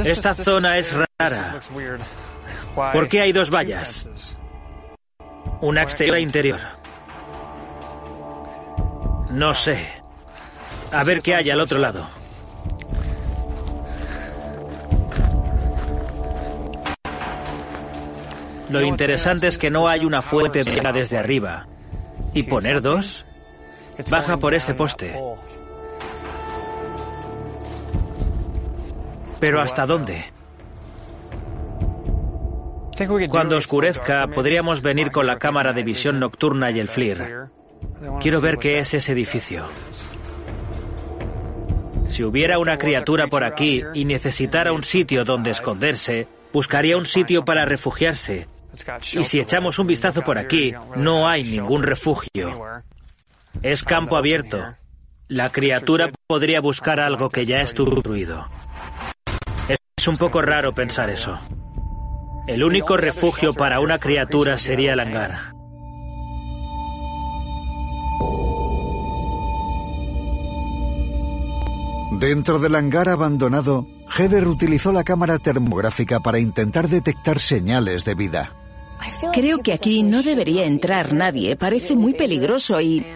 Esta 0.05 0.35
zona 0.35 0.79
es 0.79 0.95
rara. 1.19 1.61
¿Por 2.75 3.09
qué 3.09 3.21
hay 3.21 3.33
dos 3.33 3.51
vallas? 3.51 4.37
Una 5.61 5.83
exterior 5.83 6.17
e 6.17 6.21
interior. 6.21 6.61
No 9.31 9.55
sé. 9.55 9.79
A 10.93 11.05
ver 11.05 11.23
qué 11.23 11.35
hay 11.35 11.51
al 11.51 11.61
otro 11.61 11.79
lado. 11.79 12.07
Lo 18.71 18.81
interesante 18.81 19.49
es 19.49 19.59
que 19.59 19.71
no 19.71 19.87
hay 19.87 20.05
una 20.05 20.23
fuente 20.23 20.65
llega 20.65 20.93
desde 20.93 21.19
arriba. 21.19 21.67
¿Y 22.33 22.45
poner 22.45 22.81
dos? 22.81 23.27
Baja 24.11 24.39
por 24.39 24.55
ese 24.55 24.75
poste. 24.75 25.15
¿Pero 29.43 29.61
hasta 29.61 29.87
dónde? 29.87 30.25
Cuando 33.29 33.57
oscurezca, 33.57 34.29
podríamos 34.29 34.83
venir 34.83 35.11
con 35.11 35.27
la 35.27 35.41
cámara 35.41 35.73
de 35.73 35.83
visión 35.83 36.21
nocturna 36.21 36.71
y 36.71 36.79
el 36.79 36.87
FLIR. 36.87 37.49
Quiero 38.21 38.41
ver 38.41 38.59
qué 38.59 38.79
es 38.79 38.95
ese 38.95 39.11
edificio. 39.11 39.67
Si 42.07 42.23
hubiera 42.23 42.61
una 42.61 42.79
criatura 42.79 43.27
por 43.27 43.43
aquí 43.43 43.83
y 43.95 44.05
necesitara 44.05 44.73
un 44.73 44.85
sitio 44.85 45.25
donde 45.25 45.51
esconderse, 45.51 46.29
buscaría 46.53 46.97
un 46.97 47.05
sitio 47.05 47.45
para 47.45 47.65
refugiarse. 47.65 48.47
Y 49.13 49.25
si 49.25 49.41
echamos 49.41 49.77
un 49.81 49.89
vistazo 49.89 50.23
por 50.23 50.39
aquí, 50.39 50.73
no 50.95 51.29
hay 51.29 51.43
ningún 51.43 51.83
refugio. 51.83 52.63
Es 53.61 53.83
campo 53.83 54.17
abierto. 54.17 54.63
La 55.27 55.51
criatura 55.51 56.13
podría 56.29 56.61
buscar 56.61 57.01
algo 57.01 57.29
que 57.29 57.45
ya 57.45 57.61
estuvo 57.61 57.91
destruido. 57.97 58.62
Es 60.03 60.09
un 60.09 60.17
poco 60.17 60.43
raro 60.43 60.75
pensar 60.75 61.11
eso. 61.11 61.39
El 62.49 62.65
único 62.65 62.97
refugio 62.97 63.55
para 63.55 63.79
una 63.79 64.01
criatura 64.01 64.59
sería 64.59 64.95
el 64.95 64.99
hangar. 64.99 65.55
Dentro 72.19 72.59
del 72.59 72.75
hangar 72.75 73.11
abandonado, 73.11 73.87
Heather 74.09 74.49
utilizó 74.49 74.91
la 74.91 75.05
cámara 75.05 75.39
termográfica 75.39 76.19
para 76.19 76.41
intentar 76.41 76.89
detectar 76.89 77.39
señales 77.39 78.05
de 78.05 78.17
vida. 78.17 78.57
Creo 79.33 79.59
que 79.59 79.73
aquí 79.73 80.03
no 80.03 80.25
debería 80.25 80.65
entrar 80.65 81.13
nadie. 81.13 81.55
Parece 81.55 81.95
muy 81.95 82.15
peligroso 82.15 82.81
y... 82.81 83.07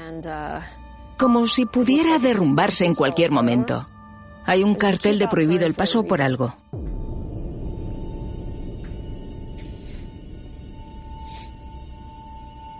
como 1.16 1.48
si 1.48 1.66
pudiera 1.66 2.20
derrumbarse 2.20 2.86
en 2.86 2.94
cualquier 2.94 3.32
momento. 3.32 3.84
Hay 4.46 4.62
un 4.62 4.76
cartel 4.76 5.18
de 5.18 5.26
prohibido 5.28 5.66
el 5.66 5.74
paso 5.74 6.04
por 6.04 6.22
algo. 6.22 6.54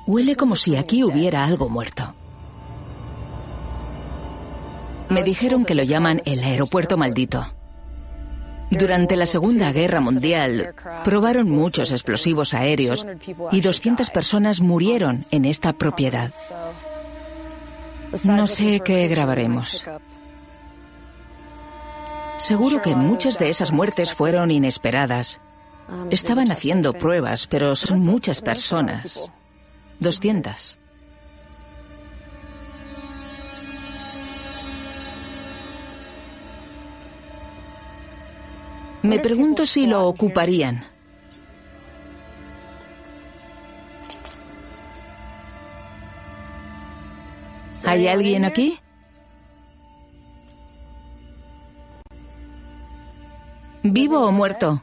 Huele 0.07 0.37
como 0.37 0.55
si 0.55 0.77
aquí 0.77 1.03
hubiera 1.03 1.45
algo 1.45 1.69
muerto. 1.69 2.15
Me 5.09 5.25
dijeron 5.25 5.65
que 5.65 5.75
lo 5.75 5.83
llaman 5.83 6.23
el 6.25 6.43
aeropuerto 6.43 6.97
maldito. 6.97 7.45
Durante 8.71 9.17
la 9.17 9.27
Segunda 9.27 9.73
Guerra 9.73 10.01
Mundial, 10.01 10.75
probaron 11.05 11.51
muchos 11.51 11.91
explosivos 11.91 12.55
aéreos 12.55 13.07
y 13.53 13.61
200 13.61 14.11
personas 14.11 14.61
murieron 14.61 15.25
en 15.31 15.45
esta 15.45 15.73
propiedad. 15.73 16.33
No 18.25 18.47
sé 18.47 18.81
qué 18.85 19.09
grabaremos. 19.09 19.85
Seguro 22.37 22.83
que 22.83 22.95
muchas 22.95 23.39
de 23.39 23.49
esas 23.49 23.73
muertes 23.73 24.13
fueron 24.13 24.51
inesperadas. 24.51 25.41
Estaban 26.11 26.51
haciendo 26.51 26.93
pruebas, 26.93 27.47
pero 27.47 27.75
son 27.75 28.01
muchas 28.01 28.43
personas. 28.43 29.33
200. 30.01 30.79
Me 39.03 39.19
pregunto 39.21 39.65
si 39.65 39.87
lo 39.87 40.07
ocuparían. 40.07 40.85
¿Hay 47.85 48.09
alguien 48.09 48.45
aquí? 48.45 48.81
¿Vivo 53.97 54.27
o 54.27 54.31
muerto? 54.31 54.83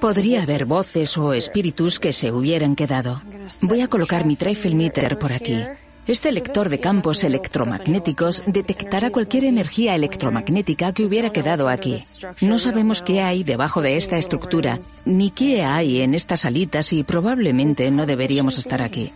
Podría 0.00 0.42
haber 0.42 0.66
voces 0.66 1.18
o 1.18 1.32
espíritus 1.32 1.98
que 1.98 2.12
se 2.12 2.30
hubieran 2.30 2.76
quedado. 2.76 3.20
Voy 3.62 3.80
a 3.80 3.88
colocar 3.88 4.24
mi 4.24 4.36
trifle 4.36 4.76
meter 4.76 5.18
por 5.18 5.32
aquí. 5.32 5.64
Este 6.06 6.30
lector 6.30 6.68
de 6.68 6.78
campos 6.78 7.24
electromagnéticos 7.24 8.44
detectará 8.46 9.10
cualquier 9.10 9.44
energía 9.44 9.96
electromagnética 9.96 10.92
que 10.92 11.04
hubiera 11.04 11.30
quedado 11.30 11.68
aquí. 11.68 11.98
No 12.40 12.58
sabemos 12.58 13.02
qué 13.02 13.22
hay 13.22 13.42
debajo 13.42 13.82
de 13.82 13.96
esta 13.96 14.16
estructura, 14.16 14.78
ni 15.04 15.32
qué 15.32 15.64
hay 15.64 16.02
en 16.02 16.14
estas 16.14 16.42
salitas 16.42 16.92
y 16.92 17.02
probablemente 17.02 17.90
no 17.90 18.06
deberíamos 18.06 18.56
estar 18.56 18.82
aquí. 18.82 19.12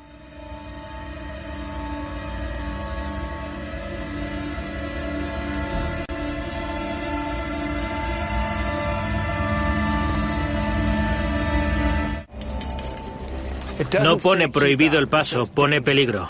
No 14.03 14.19
pone 14.19 14.49
prohibido 14.49 14.99
el 14.99 15.07
paso, 15.07 15.47
pone 15.47 15.81
peligro. 15.81 16.29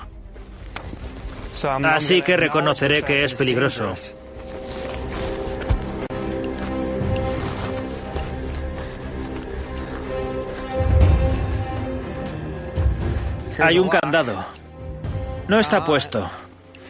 Así 1.65 2.23
que 2.23 2.37
reconoceré 2.37 3.03
que 3.03 3.25
es 3.25 3.35
peligroso. 3.35 3.95
Hay 13.63 13.79
un 13.79 13.89
candado. 13.89 14.45
No 15.49 15.59
está 15.59 15.85
puesto. 15.85 16.31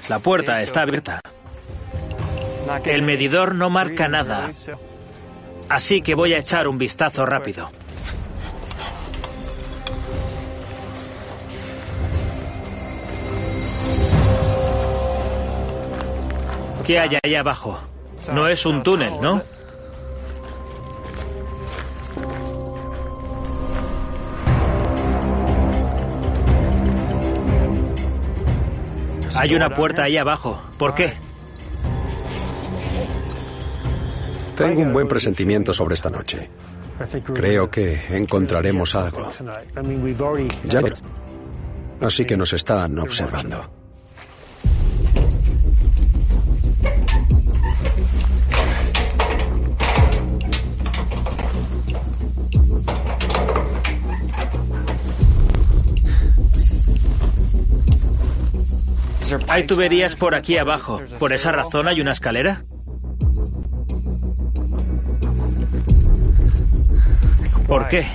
La 0.09 0.19
puerta 0.19 0.63
está 0.63 0.83
abierta. 0.83 1.21
El 2.85 3.03
medidor 3.03 3.55
no 3.55 3.71
marca 3.71 4.07
nada. 4.09 4.51
Así 5.69 6.01
que 6.03 6.15
voy 6.15 6.35
a 6.35 6.39
echar 6.39 6.69
un 6.69 6.79
vistazo 6.79 7.27
rápido. 7.27 7.71
¿Qué 16.91 16.99
hay 16.99 17.17
ahí 17.23 17.35
abajo? 17.37 17.79
No 18.33 18.49
es 18.49 18.67
un 18.67 18.83
túnel, 18.83 19.13
¿no? 19.21 19.41
Hay 29.37 29.55
una 29.55 29.71
puerta 29.71 30.03
ahí 30.03 30.17
abajo. 30.17 30.61
¿Por 30.79 30.97
qué? 30.97 31.13
Tengo 34.57 34.83
un 34.83 34.93
buen 34.93 35.07
presentimiento 35.07 35.73
sobre 35.73 35.95
esta 35.95 36.11
noche. 36.11 36.51
Creo 37.33 37.71
que 37.71 38.01
encontraremos 38.17 38.97
algo. 38.97 39.29
Ya. 40.65 40.83
Así 42.01 42.25
que 42.25 42.37
nos 42.37 42.53
están 42.53 42.99
observando. 42.99 43.80
Hay 59.49 59.67
tuberías 59.67 60.17
por 60.17 60.35
aquí 60.35 60.59
abajo. 60.59 61.01
¿Por 61.19 61.33
esa 61.33 61.53
razón 61.53 61.89
hay 61.89 62.01
una 62.01 62.13
escalera? 62.13 62.65
¿Por 67.67 67.89
qué? 67.89 68.07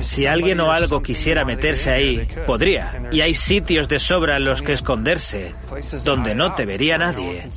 Si 0.00 0.26
alguien 0.26 0.60
o 0.60 0.70
algo 0.70 1.02
quisiera 1.02 1.44
meterse 1.44 1.90
ahí, 1.90 2.28
podría. 2.46 3.08
Y 3.10 3.20
hay 3.20 3.34
sitios 3.34 3.88
de 3.88 3.98
sobra 3.98 4.36
en 4.36 4.44
los 4.44 4.62
que 4.62 4.72
esconderse, 4.72 5.54
donde 6.04 6.34
no 6.34 6.54
te 6.54 6.66
vería 6.66 6.98
nadie. 6.98 7.48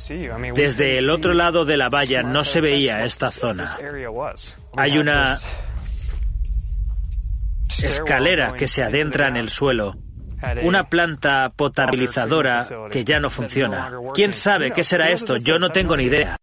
Desde 0.54 0.98
el 0.98 1.10
otro 1.10 1.34
lado 1.34 1.64
de 1.64 1.76
la 1.76 1.88
valla 1.88 2.22
no 2.22 2.44
se 2.44 2.60
veía 2.60 3.04
esta 3.04 3.30
zona. 3.30 3.76
Hay 4.76 4.98
una 4.98 5.38
escalera 7.86 8.54
que 8.54 8.68
se 8.68 8.82
adentra 8.82 9.28
en 9.28 9.36
el 9.36 9.50
suelo. 9.50 9.96
Una 10.62 10.88
planta 10.88 11.52
potabilizadora 11.54 12.66
que 12.90 13.04
ya 13.04 13.18
no 13.18 13.28
funciona. 13.28 13.92
¿Quién 14.14 14.32
sabe 14.32 14.72
qué 14.72 14.84
será 14.84 15.10
esto? 15.10 15.36
Yo 15.36 15.58
no 15.58 15.70
tengo 15.70 15.96
ni 15.96 16.04
idea. 16.04 16.36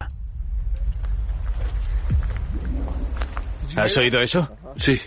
¿Has 3.75 3.97
oído 3.97 4.21
eso? 4.21 4.55
Sí. 4.75 5.01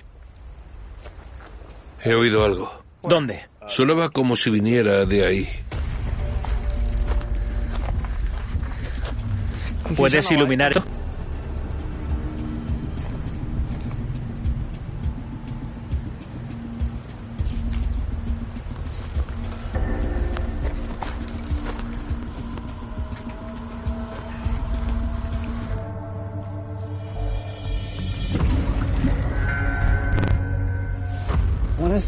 He 2.02 2.14
oído 2.14 2.44
algo. 2.44 2.82
¿Dónde? 3.02 3.48
Sonaba 3.66 4.10
como 4.10 4.36
si 4.36 4.50
viniera 4.50 5.04
de 5.04 5.26
ahí. 5.26 5.48
¿Puedes 9.96 10.30
iluminar 10.30 10.72
esto? 10.72 10.97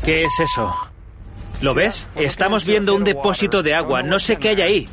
¿Qué 0.05 0.25
es 0.25 0.41
eso? 0.41 0.75
¿Lo 1.61 1.75
ves? 1.75 2.09
Estamos 2.15 2.65
viendo 2.65 2.95
un 2.95 3.05
depósito 3.05 3.63
de 3.63 3.75
agua. 3.75 4.03
No 4.03 4.19
sé 4.19 4.37
qué 4.37 4.51
hay 4.51 4.61
ahí. 4.61 4.89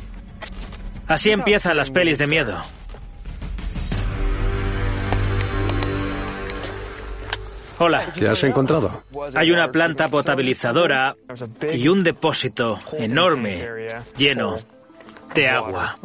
Así 1.06 1.30
empiezan 1.30 1.76
las 1.76 1.90
pelis 1.90 2.18
de 2.18 2.26
miedo. 2.26 2.60
Hola. 7.78 8.12
¿Qué 8.12 8.28
has 8.28 8.42
encontrado? 8.44 9.04
Hay 9.34 9.50
una 9.50 9.70
planta 9.70 10.08
potabilizadora 10.08 11.16
y 11.72 11.88
un 11.88 12.02
depósito 12.02 12.80
enorme 12.92 13.66
lleno 14.16 14.58
de 15.34 15.48
agua 15.48 15.96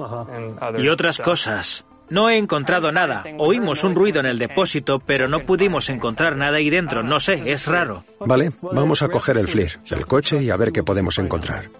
y 0.77 0.87
otras 0.87 1.17
cosas. 1.17 1.83
No 2.13 2.29
he 2.29 2.37
encontrado 2.37 2.91
nada. 2.91 3.23
Oímos 3.39 3.83
un 3.83 3.95
ruido 3.95 4.19
en 4.19 4.27
el 4.27 4.37
depósito, 4.37 4.99
pero 4.99 5.27
no 5.27 5.39
pudimos 5.39 5.89
encontrar 5.89 6.35
nada 6.35 6.57
ahí 6.57 6.69
dentro. 6.69 7.01
No 7.01 7.19
sé, 7.19 7.51
es 7.51 7.65
raro. 7.65 8.05
Vale, 8.19 8.51
vamos 8.61 9.01
a 9.01 9.09
coger 9.09 9.39
el 9.39 9.47
FLIR, 9.47 9.79
el 9.89 10.05
coche 10.05 10.43
y 10.43 10.51
a 10.51 10.55
ver 10.55 10.71
qué 10.71 10.83
podemos 10.83 11.17
encontrar. 11.17 11.71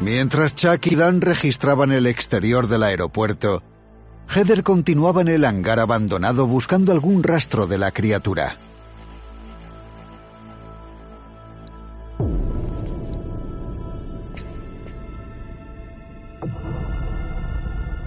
Mientras 0.00 0.56
Chuck 0.56 0.84
y 0.88 0.96
Dan 0.96 1.20
registraban 1.20 1.92
el 1.92 2.08
exterior 2.08 2.66
del 2.66 2.82
aeropuerto, 2.82 3.62
Heather 4.26 4.64
continuaba 4.64 5.20
en 5.20 5.28
el 5.28 5.44
hangar 5.44 5.78
abandonado 5.78 6.48
buscando 6.48 6.90
algún 6.90 7.22
rastro 7.22 7.68
de 7.68 7.78
la 7.78 7.92
criatura. 7.92 8.56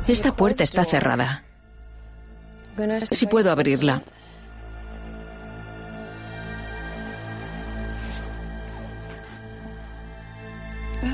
Esta 0.07 0.31
puerta 0.31 0.63
está 0.63 0.85
cerrada. 0.85 1.43
Si 3.11 3.27
puedo 3.27 3.51
abrirla. 3.51 4.03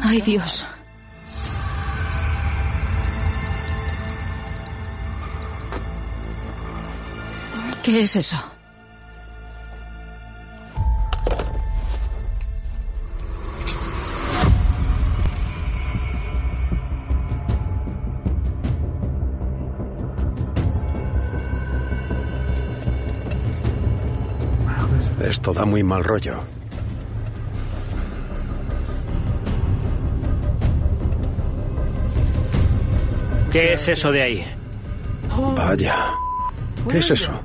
Ay, 0.02 0.22
Dios. 0.22 0.68
¿Qué 7.82 8.04
es 8.04 8.16
eso? 8.16 8.53
Esto 25.44 25.52
da 25.52 25.66
muy 25.66 25.84
mal 25.84 26.02
rollo. 26.06 26.42
¿Qué 33.52 33.74
es 33.74 33.86
eso 33.90 34.10
de 34.14 34.22
ahí? 34.22 34.46
Vaya. 35.58 35.96
¿Qué 36.90 37.00
es 37.00 37.12
eso? 37.12 37.42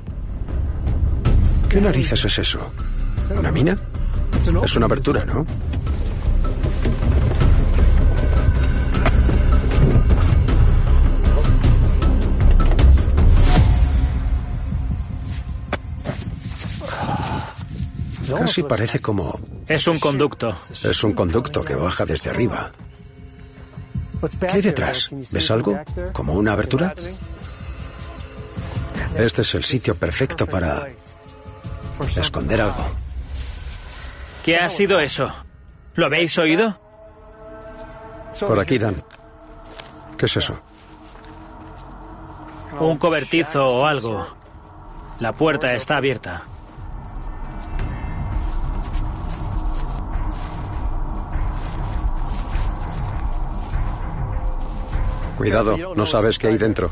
¿Qué 1.67 1.81
narices 1.81 2.23
es 2.23 2.39
eso? 2.39 2.71
¿Una 3.37 3.51
mina? 3.51 3.77
Es 4.63 4.77
una 4.77 4.85
abertura, 4.85 5.25
¿no? 5.25 5.45
Casi 18.49 18.63
parece 18.63 18.99
como... 18.99 19.39
Es 19.67 19.87
un 19.87 19.99
conducto. 19.99 20.57
Es 20.71 21.03
un 21.03 21.13
conducto 21.13 21.63
que 21.63 21.75
baja 21.75 22.03
desde 22.05 22.31
arriba. 22.31 22.71
¿Qué 24.39 24.47
hay 24.47 24.61
detrás? 24.61 25.09
¿Ves 25.31 25.51
algo? 25.51 25.79
¿Como 26.13 26.33
una 26.33 26.53
abertura? 26.53 26.95
Este 29.15 29.41
es 29.41 29.55
el 29.55 29.63
sitio 29.63 29.95
perfecto 29.95 30.47
para 30.47 30.87
esconder 32.17 32.61
algo. 32.61 32.85
¿Qué 34.43 34.57
ha 34.57 34.69
sido 34.69 34.99
eso? 34.99 35.31
¿Lo 35.93 36.07
habéis 36.07 36.37
oído? 36.37 36.79
Por 38.39 38.59
aquí, 38.59 38.77
Dan. 38.77 39.03
¿Qué 40.17 40.25
es 40.25 40.37
eso? 40.37 40.59
Un 42.79 42.97
cobertizo 42.97 43.65
o 43.65 43.85
algo. 43.85 44.25
La 45.19 45.33
puerta 45.33 45.73
está 45.73 45.97
abierta. 45.97 46.43
Cuidado, 55.39 55.95
no 55.95 56.05
sabes 56.05 56.37
qué 56.37 56.47
hay 56.47 56.57
dentro. 56.57 56.91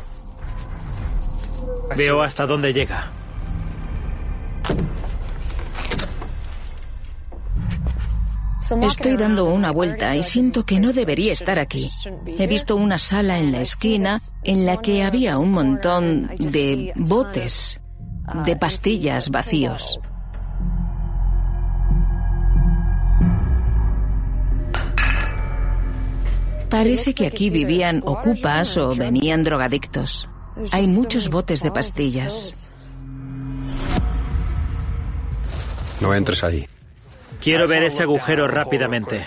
Veo 1.94 2.22
hasta 2.22 2.46
dónde 2.46 2.72
llega. 2.72 3.12
Estoy 8.82 9.18
dando 9.18 9.44
una 9.44 9.70
vuelta 9.70 10.16
y 10.16 10.22
siento 10.22 10.64
que 10.64 10.80
no 10.80 10.94
debería 10.94 11.34
estar 11.34 11.58
aquí. 11.58 11.90
He 12.38 12.46
visto 12.46 12.74
una 12.76 12.96
sala 12.96 13.38
en 13.38 13.52
la 13.52 13.60
esquina 13.60 14.18
en 14.42 14.64
la 14.64 14.78
que 14.78 15.02
había 15.02 15.36
un 15.36 15.50
montón 15.50 16.30
de 16.38 16.94
botes 16.96 17.82
de 18.46 18.56
pastillas 18.56 19.28
vacíos. 19.28 19.98
Parece 26.70 27.14
que 27.14 27.26
aquí 27.26 27.50
vivían 27.50 28.02
ocupas 28.04 28.76
o 28.76 28.94
venían 28.94 29.42
drogadictos. 29.42 30.28
Hay 30.72 30.86
muchos 30.86 31.28
botes 31.28 31.62
de 31.62 31.70
pastillas. 31.70 32.72
No 36.00 36.14
entres 36.14 36.44
ahí. 36.44 36.68
Quiero 37.40 37.66
ver 37.66 37.84
ese 37.84 38.02
agujero 38.02 38.46
rápidamente. 38.48 39.24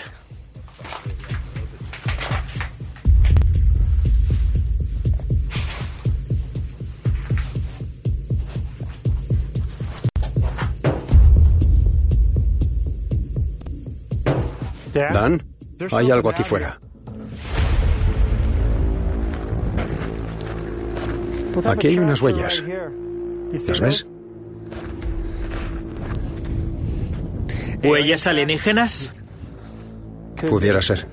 Dan, 14.92 15.42
hay 15.90 16.10
algo 16.10 16.30
aquí 16.30 16.44
fuera. 16.44 16.78
Aquí 21.64 21.88
hay 21.88 21.98
unas 21.98 22.22
huellas. 22.22 22.62
¿Las 23.68 23.80
ves? 23.80 24.10
¿Huellas 27.82 28.26
alienígenas? 28.26 29.12
Pudiera 30.48 30.80
ser. 30.80 31.06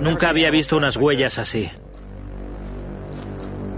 Nunca 0.00 0.28
había 0.28 0.50
visto 0.50 0.76
unas 0.76 0.96
huellas 0.96 1.38
así. 1.38 1.70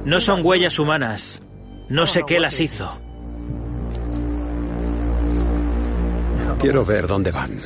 No 0.05 0.21
son 0.21 0.45
huellas 0.45 0.79
humanas. 0.79 1.43
No 1.89 2.07
sé 2.07 2.23
qué 2.27 2.41
las 2.41 2.61
hizo. 2.61 2.91
Quiero 6.59 6.85
ver 6.85 7.07
dónde 7.07 7.31
van. 7.31 7.59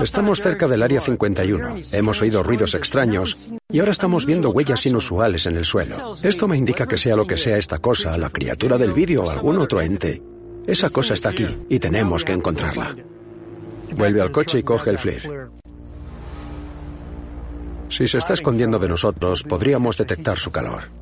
Estamos 0.00 0.40
cerca 0.40 0.68
del 0.68 0.82
área 0.82 1.00
51. 1.00 1.76
Hemos 1.92 2.22
oído 2.22 2.42
ruidos 2.42 2.74
extraños 2.74 3.50
y 3.72 3.78
ahora 3.78 3.90
estamos 3.90 4.26
viendo 4.26 4.50
huellas 4.50 4.84
inusuales 4.86 5.46
en 5.46 5.56
el 5.56 5.64
suelo. 5.64 6.14
Esto 6.22 6.46
me 6.46 6.56
indica 6.56 6.86
que 6.86 6.96
sea 6.96 7.16
lo 7.16 7.26
que 7.26 7.36
sea 7.36 7.56
esta 7.56 7.78
cosa, 7.78 8.16
la 8.18 8.30
criatura 8.30 8.76
del 8.76 8.92
vídeo 8.92 9.24
o 9.24 9.30
algún 9.30 9.58
otro 9.58 9.80
ente. 9.80 10.22
Esa 10.66 10.90
cosa 10.90 11.14
está 11.14 11.30
aquí 11.30 11.46
y 11.68 11.78
tenemos 11.78 12.24
que 12.24 12.32
encontrarla. 12.32 12.92
Vuelve 13.96 14.20
al 14.20 14.30
coche 14.30 14.58
y 14.58 14.62
coge 14.62 14.90
el 14.90 14.98
FLIR. 14.98 15.50
Si 17.88 18.08
se 18.08 18.18
está 18.18 18.34
escondiendo 18.34 18.78
de 18.78 18.88
nosotros, 18.88 19.42
podríamos 19.42 19.98
detectar 19.98 20.38
su 20.38 20.50
calor. 20.50 21.01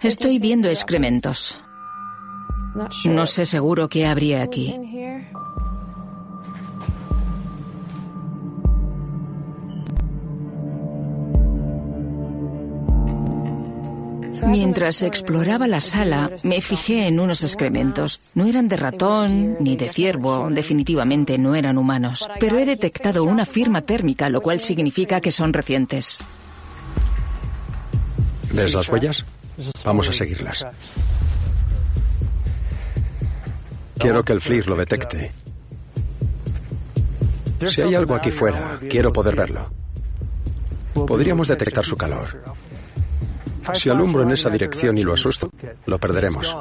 Estoy 0.00 0.38
viendo 0.38 0.68
excrementos. 0.68 1.62
No 3.04 3.26
sé 3.26 3.46
seguro 3.46 3.88
qué 3.88 4.06
habría 4.06 4.42
aquí. 4.42 4.74
Mientras 14.46 15.02
exploraba 15.02 15.66
la 15.66 15.80
sala, 15.80 16.30
me 16.44 16.60
fijé 16.60 17.06
en 17.06 17.20
unos 17.20 17.42
excrementos. 17.42 18.32
No 18.34 18.46
eran 18.46 18.68
de 18.68 18.76
ratón 18.76 19.56
ni 19.60 19.76
de 19.76 19.88
ciervo, 19.88 20.48
definitivamente 20.50 21.38
no 21.38 21.54
eran 21.54 21.78
humanos. 21.78 22.28
Pero 22.40 22.58
he 22.58 22.66
detectado 22.66 23.24
una 23.24 23.46
firma 23.46 23.82
térmica, 23.82 24.28
lo 24.30 24.40
cual 24.40 24.60
significa 24.60 25.20
que 25.20 25.30
son 25.30 25.52
recientes. 25.52 26.24
¿Ves 28.52 28.74
las 28.74 28.88
huellas? 28.88 29.24
Vamos 29.84 30.08
a 30.08 30.12
seguirlas. 30.12 30.66
Quiero 33.98 34.24
que 34.24 34.32
el 34.32 34.40
FLIR 34.40 34.66
lo 34.68 34.76
detecte. 34.76 35.32
Si 37.68 37.82
hay 37.82 37.94
algo 37.94 38.14
aquí 38.14 38.30
fuera, 38.30 38.78
quiero 38.90 39.12
poder 39.12 39.36
verlo. 39.36 39.70
Podríamos 40.92 41.48
detectar 41.48 41.84
su 41.84 41.96
calor. 41.96 42.42
Si 43.74 43.88
alumbro 43.88 44.24
en 44.24 44.32
esa 44.32 44.50
dirección 44.50 44.98
y 44.98 45.04
lo 45.04 45.14
asusto, 45.14 45.48
lo 45.86 45.98
perderemos. 45.98 46.56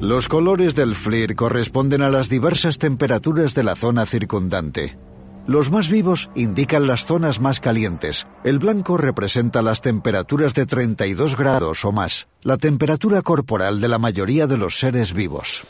Los 0.00 0.28
colores 0.28 0.74
del 0.74 0.94
FLIR 0.94 1.34
corresponden 1.34 2.02
a 2.02 2.10
las 2.10 2.28
diversas 2.28 2.76
temperaturas 2.76 3.54
de 3.54 3.62
la 3.62 3.74
zona 3.74 4.04
circundante. 4.04 4.98
Los 5.46 5.70
más 5.70 5.90
vivos 5.90 6.30
indican 6.34 6.86
las 6.86 7.04
zonas 7.04 7.38
más 7.38 7.60
calientes. 7.60 8.26
El 8.44 8.58
blanco 8.58 8.96
representa 8.96 9.60
las 9.60 9.82
temperaturas 9.82 10.54
de 10.54 10.64
32 10.64 11.36
grados 11.36 11.84
o 11.84 11.92
más, 11.92 12.28
la 12.42 12.56
temperatura 12.56 13.20
corporal 13.20 13.80
de 13.80 13.88
la 13.88 13.98
mayoría 13.98 14.46
de 14.46 14.56
los 14.56 14.78
seres 14.78 15.12
vivos. 15.12 15.64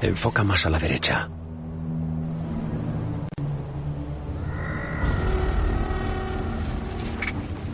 Enfoca 0.00 0.42
más 0.42 0.64
a 0.64 0.70
la 0.70 0.78
derecha. 0.78 1.28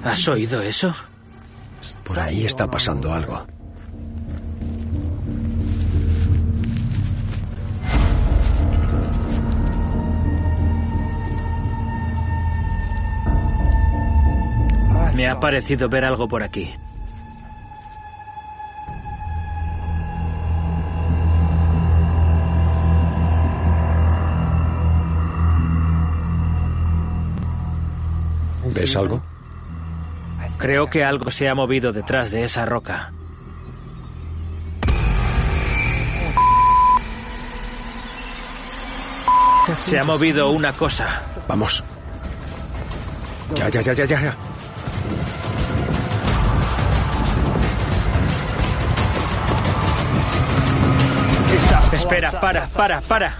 ¿Has 0.03 0.27
oído 0.27 0.63
eso? 0.63 0.93
Por 2.05 2.19
ahí 2.19 2.45
está 2.45 2.69
pasando 2.69 3.13
algo. 3.13 3.47
Me 15.29 15.33
ha 15.33 15.41
parecido 15.41 15.91
ver 15.91 16.07
algo 16.07 16.27
por 16.27 16.43
aquí. 16.43 16.75
¿Ves 28.75 28.97
algo? 28.97 29.23
Creo 30.57 30.87
que 30.87 31.05
algo 31.05 31.31
se 31.31 31.47
ha 31.47 31.55
movido 31.55 31.93
detrás 31.93 32.31
de 32.31 32.45
esa 32.45 32.65
roca. 32.65 33.13
Se 39.77 39.99
ha 39.99 40.05
movido 40.05 40.53
una 40.53 40.73
cosa. 40.73 41.23
Vamos. 41.47 41.85
Ya, 43.55 43.69
ya, 43.69 43.83
ya, 43.83 43.93
ya, 43.93 44.05
ya. 44.07 44.48
Espera, 52.09 52.41
para, 52.41 52.67
para, 52.69 53.01
para. 53.03 53.35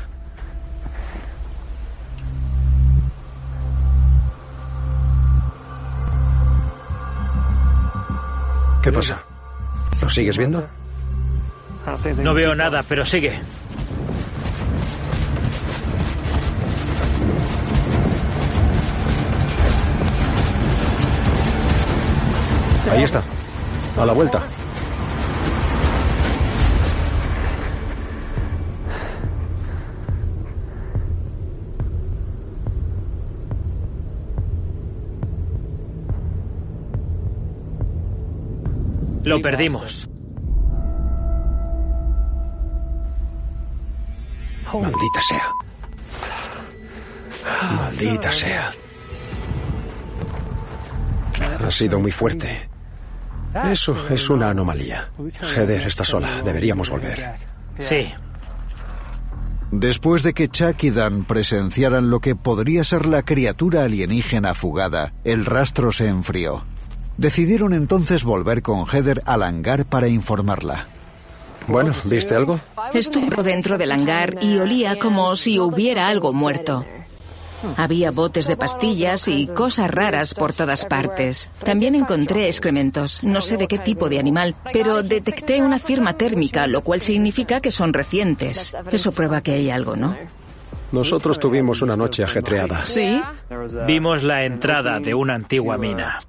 ¿Qué 8.83 8.93
pasa? 8.93 9.23
¿Lo 10.03 10.09
sigues 10.11 10.37
viendo? 10.37 10.67
No 12.19 12.35
veo 12.35 12.55
nada, 12.55 12.83
pero 12.87 13.07
sigue. 13.07 13.41
Ahí 22.91 23.03
está. 23.03 23.23
A 23.97 24.05
la 24.05 24.13
vuelta. 24.13 24.43
Lo 39.29 39.43
perdimos. 39.43 40.09
Maldita 44.73 45.21
sea. 45.29 45.53
Maldita 47.77 48.33
sea. 48.33 48.73
Ha 51.63 51.71
sido 51.71 52.01
muy 52.01 52.11
fuerte. 52.11 52.71
Eso 53.71 54.09
es 54.09 54.31
una 54.31 54.49
anomalía. 54.49 55.11
Heather 55.55 55.87
está 55.87 56.07
sola. 56.07 56.41
Deberíamos 56.43 56.89
volver. 56.89 57.35
Sí. 57.81 58.11
Después 59.71 60.23
de 60.23 60.33
que 60.33 60.49
Chuck 60.49 60.85
y 60.85 60.91
Dan 60.91 61.27
presenciaran 61.27 62.09
lo 62.09 62.21
que 62.21 62.35
podría 62.35 62.83
ser 62.83 63.05
la 63.05 63.23
criatura 63.25 63.85
alienígena 63.85 64.55
fugada, 64.55 65.13
el 65.25 65.45
rastro 65.45 65.93
se 65.93 66.09
enfrió. 66.09 66.65
Decidieron 67.19 67.75
entonces 67.75 68.23
volver 68.23 68.63
con 68.63 68.87
Heather 68.87 69.23
al 69.27 69.43
hangar 69.43 69.85
para 69.85 70.07
informarla. 70.07 70.87
Bueno, 71.67 71.91
¿viste 72.05 72.37
algo? 72.37 72.61
Estuvo 72.95 73.43
dentro 73.43 73.77
del 73.77 73.91
hangar 73.91 74.37
y 74.41 74.57
olía 74.57 75.01
como 75.01 75.35
si 75.35 75.59
hubiera 75.59 76.07
algo 76.09 76.33
muerto. 76.33 76.87
Había 77.77 78.13
botes 78.13 78.47
de 78.47 78.57
pastillas 78.57 79.27
y 79.27 79.49
cosas 79.49 79.91
raras 79.91 80.33
por 80.33 80.53
todas 80.53 80.85
partes. 80.87 81.51
También 81.65 81.97
encontré 81.97 82.47
excrementos, 82.47 83.25
no 83.25 83.41
sé 83.41 83.57
de 83.57 83.67
qué 83.67 83.79
tipo 83.79 84.09
de 84.09 84.21
animal, 84.21 84.55
pero 84.73 85.03
detecté 85.03 85.61
una 85.61 85.81
firma 85.81 86.13
térmica, 86.13 86.69
lo 86.69 86.83
cual 86.83 87.01
significa 87.01 87.61
que 87.61 87.73
son 87.73 87.93
recientes. 87.93 88.77
Eso 88.93 89.11
prueba 89.11 89.41
que 89.43 89.55
hay 89.55 89.71
algo, 89.71 89.97
¿no? 89.97 90.17
Nosotros 90.93 91.41
tuvimos 91.41 91.83
una 91.83 91.97
noche 91.97 92.23
ajetreada. 92.23 92.79
¿Sí? 92.87 93.21
Vimos 93.89 94.23
la 94.23 94.45
entrada 94.45 95.01
de 95.01 95.15
una 95.15 95.35
antigua 95.35 95.77
mina. 95.77 96.21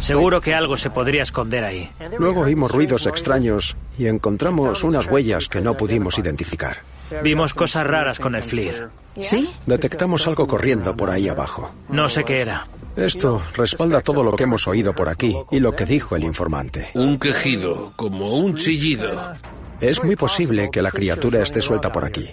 Seguro 0.00 0.40
que 0.40 0.54
algo 0.54 0.76
se 0.76 0.90
podría 0.90 1.22
esconder 1.22 1.64
ahí. 1.64 1.90
Luego 2.18 2.42
oímos 2.42 2.72
ruidos 2.72 3.06
extraños 3.06 3.76
y 3.98 4.06
encontramos 4.06 4.84
unas 4.84 5.06
huellas 5.06 5.48
que 5.48 5.60
no 5.60 5.76
pudimos 5.76 6.18
identificar. 6.18 6.78
Vimos 7.22 7.54
cosas 7.54 7.86
raras 7.86 8.18
con 8.18 8.34
el 8.34 8.42
FLIR. 8.42 8.88
¿Sí? 9.20 9.50
Detectamos 9.66 10.26
algo 10.26 10.46
corriendo 10.46 10.96
por 10.96 11.10
ahí 11.10 11.28
abajo. 11.28 11.74
No 11.88 12.08
sé 12.08 12.24
qué 12.24 12.40
era. 12.40 12.66
Esto 12.96 13.42
respalda 13.54 14.00
todo 14.00 14.22
lo 14.22 14.32
que 14.32 14.44
hemos 14.44 14.66
oído 14.66 14.94
por 14.94 15.08
aquí 15.08 15.36
y 15.50 15.60
lo 15.60 15.74
que 15.74 15.86
dijo 15.86 16.16
el 16.16 16.24
informante. 16.24 16.90
Un 16.94 17.18
quejido, 17.18 17.92
como 17.96 18.34
un 18.38 18.56
chillido. 18.56 19.36
Es 19.80 20.02
muy 20.02 20.16
posible 20.16 20.70
que 20.70 20.82
la 20.82 20.90
criatura 20.90 21.42
esté 21.42 21.60
suelta 21.60 21.92
por 21.92 22.04
aquí. 22.04 22.26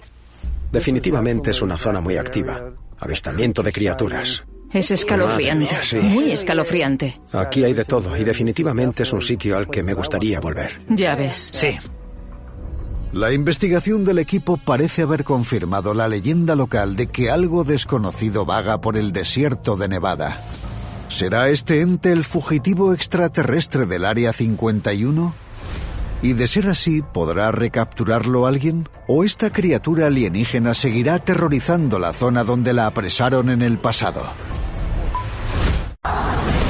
Definitivamente 0.72 1.52
es 1.52 1.62
una 1.62 1.78
zona 1.78 2.02
muy 2.02 2.18
activa. 2.18 2.72
Avistamiento 3.00 3.62
de 3.62 3.72
criaturas. 3.72 4.48
Es 4.76 4.92
escalofriante. 4.92 5.64
Madre 5.64 5.78
mía, 5.78 5.84
sí. 5.84 5.98
Muy 6.00 6.32
escalofriante. 6.32 7.22
Aquí 7.34 7.64
hay 7.64 7.72
de 7.72 7.86
todo 7.86 8.18
y 8.18 8.26
definitivamente 8.26 9.04
es 9.04 9.14
un 9.14 9.22
sitio 9.22 9.56
al 9.56 9.70
que 9.70 9.82
me 9.82 9.94
gustaría 9.94 10.42
volver. 10.42 10.78
Ya 10.90 11.16
ves. 11.16 11.50
Sí. 11.54 11.78
La 13.14 13.32
investigación 13.32 14.04
del 14.04 14.20
equipo 14.20 14.58
parece 14.58 15.04
haber 15.04 15.24
confirmado 15.24 15.94
la 15.94 16.10
leyenda 16.10 16.58
local 16.58 16.98
de 16.98 17.08
que 17.08 17.32
algo 17.32 17.64
desconocido 17.64 18.44
vaga 18.44 18.82
por 18.82 18.98
el 18.98 19.14
desierto 19.14 19.78
de 19.78 19.88
Nevada. 19.88 20.44
¿Será 21.08 21.48
este 21.48 21.80
ente 21.80 22.12
el 22.12 22.26
fugitivo 22.26 22.94
extraterrestre 22.94 23.86
del 23.86 24.04
Área 24.04 24.34
51? 24.34 25.34
Y 26.22 26.34
de 26.34 26.48
ser 26.48 26.68
así, 26.68 27.02
¿podrá 27.02 27.52
recapturarlo 27.52 28.46
alguien? 28.46 28.90
¿O 29.08 29.24
esta 29.24 29.54
criatura 29.54 30.08
alienígena 30.08 30.74
seguirá 30.74 31.14
aterrorizando 31.14 31.98
la 31.98 32.12
zona 32.12 32.44
donde 32.44 32.74
la 32.74 32.88
apresaron 32.88 33.50
en 33.50 33.62
el 33.62 33.78
pasado? 33.78 34.26
you 36.06 36.65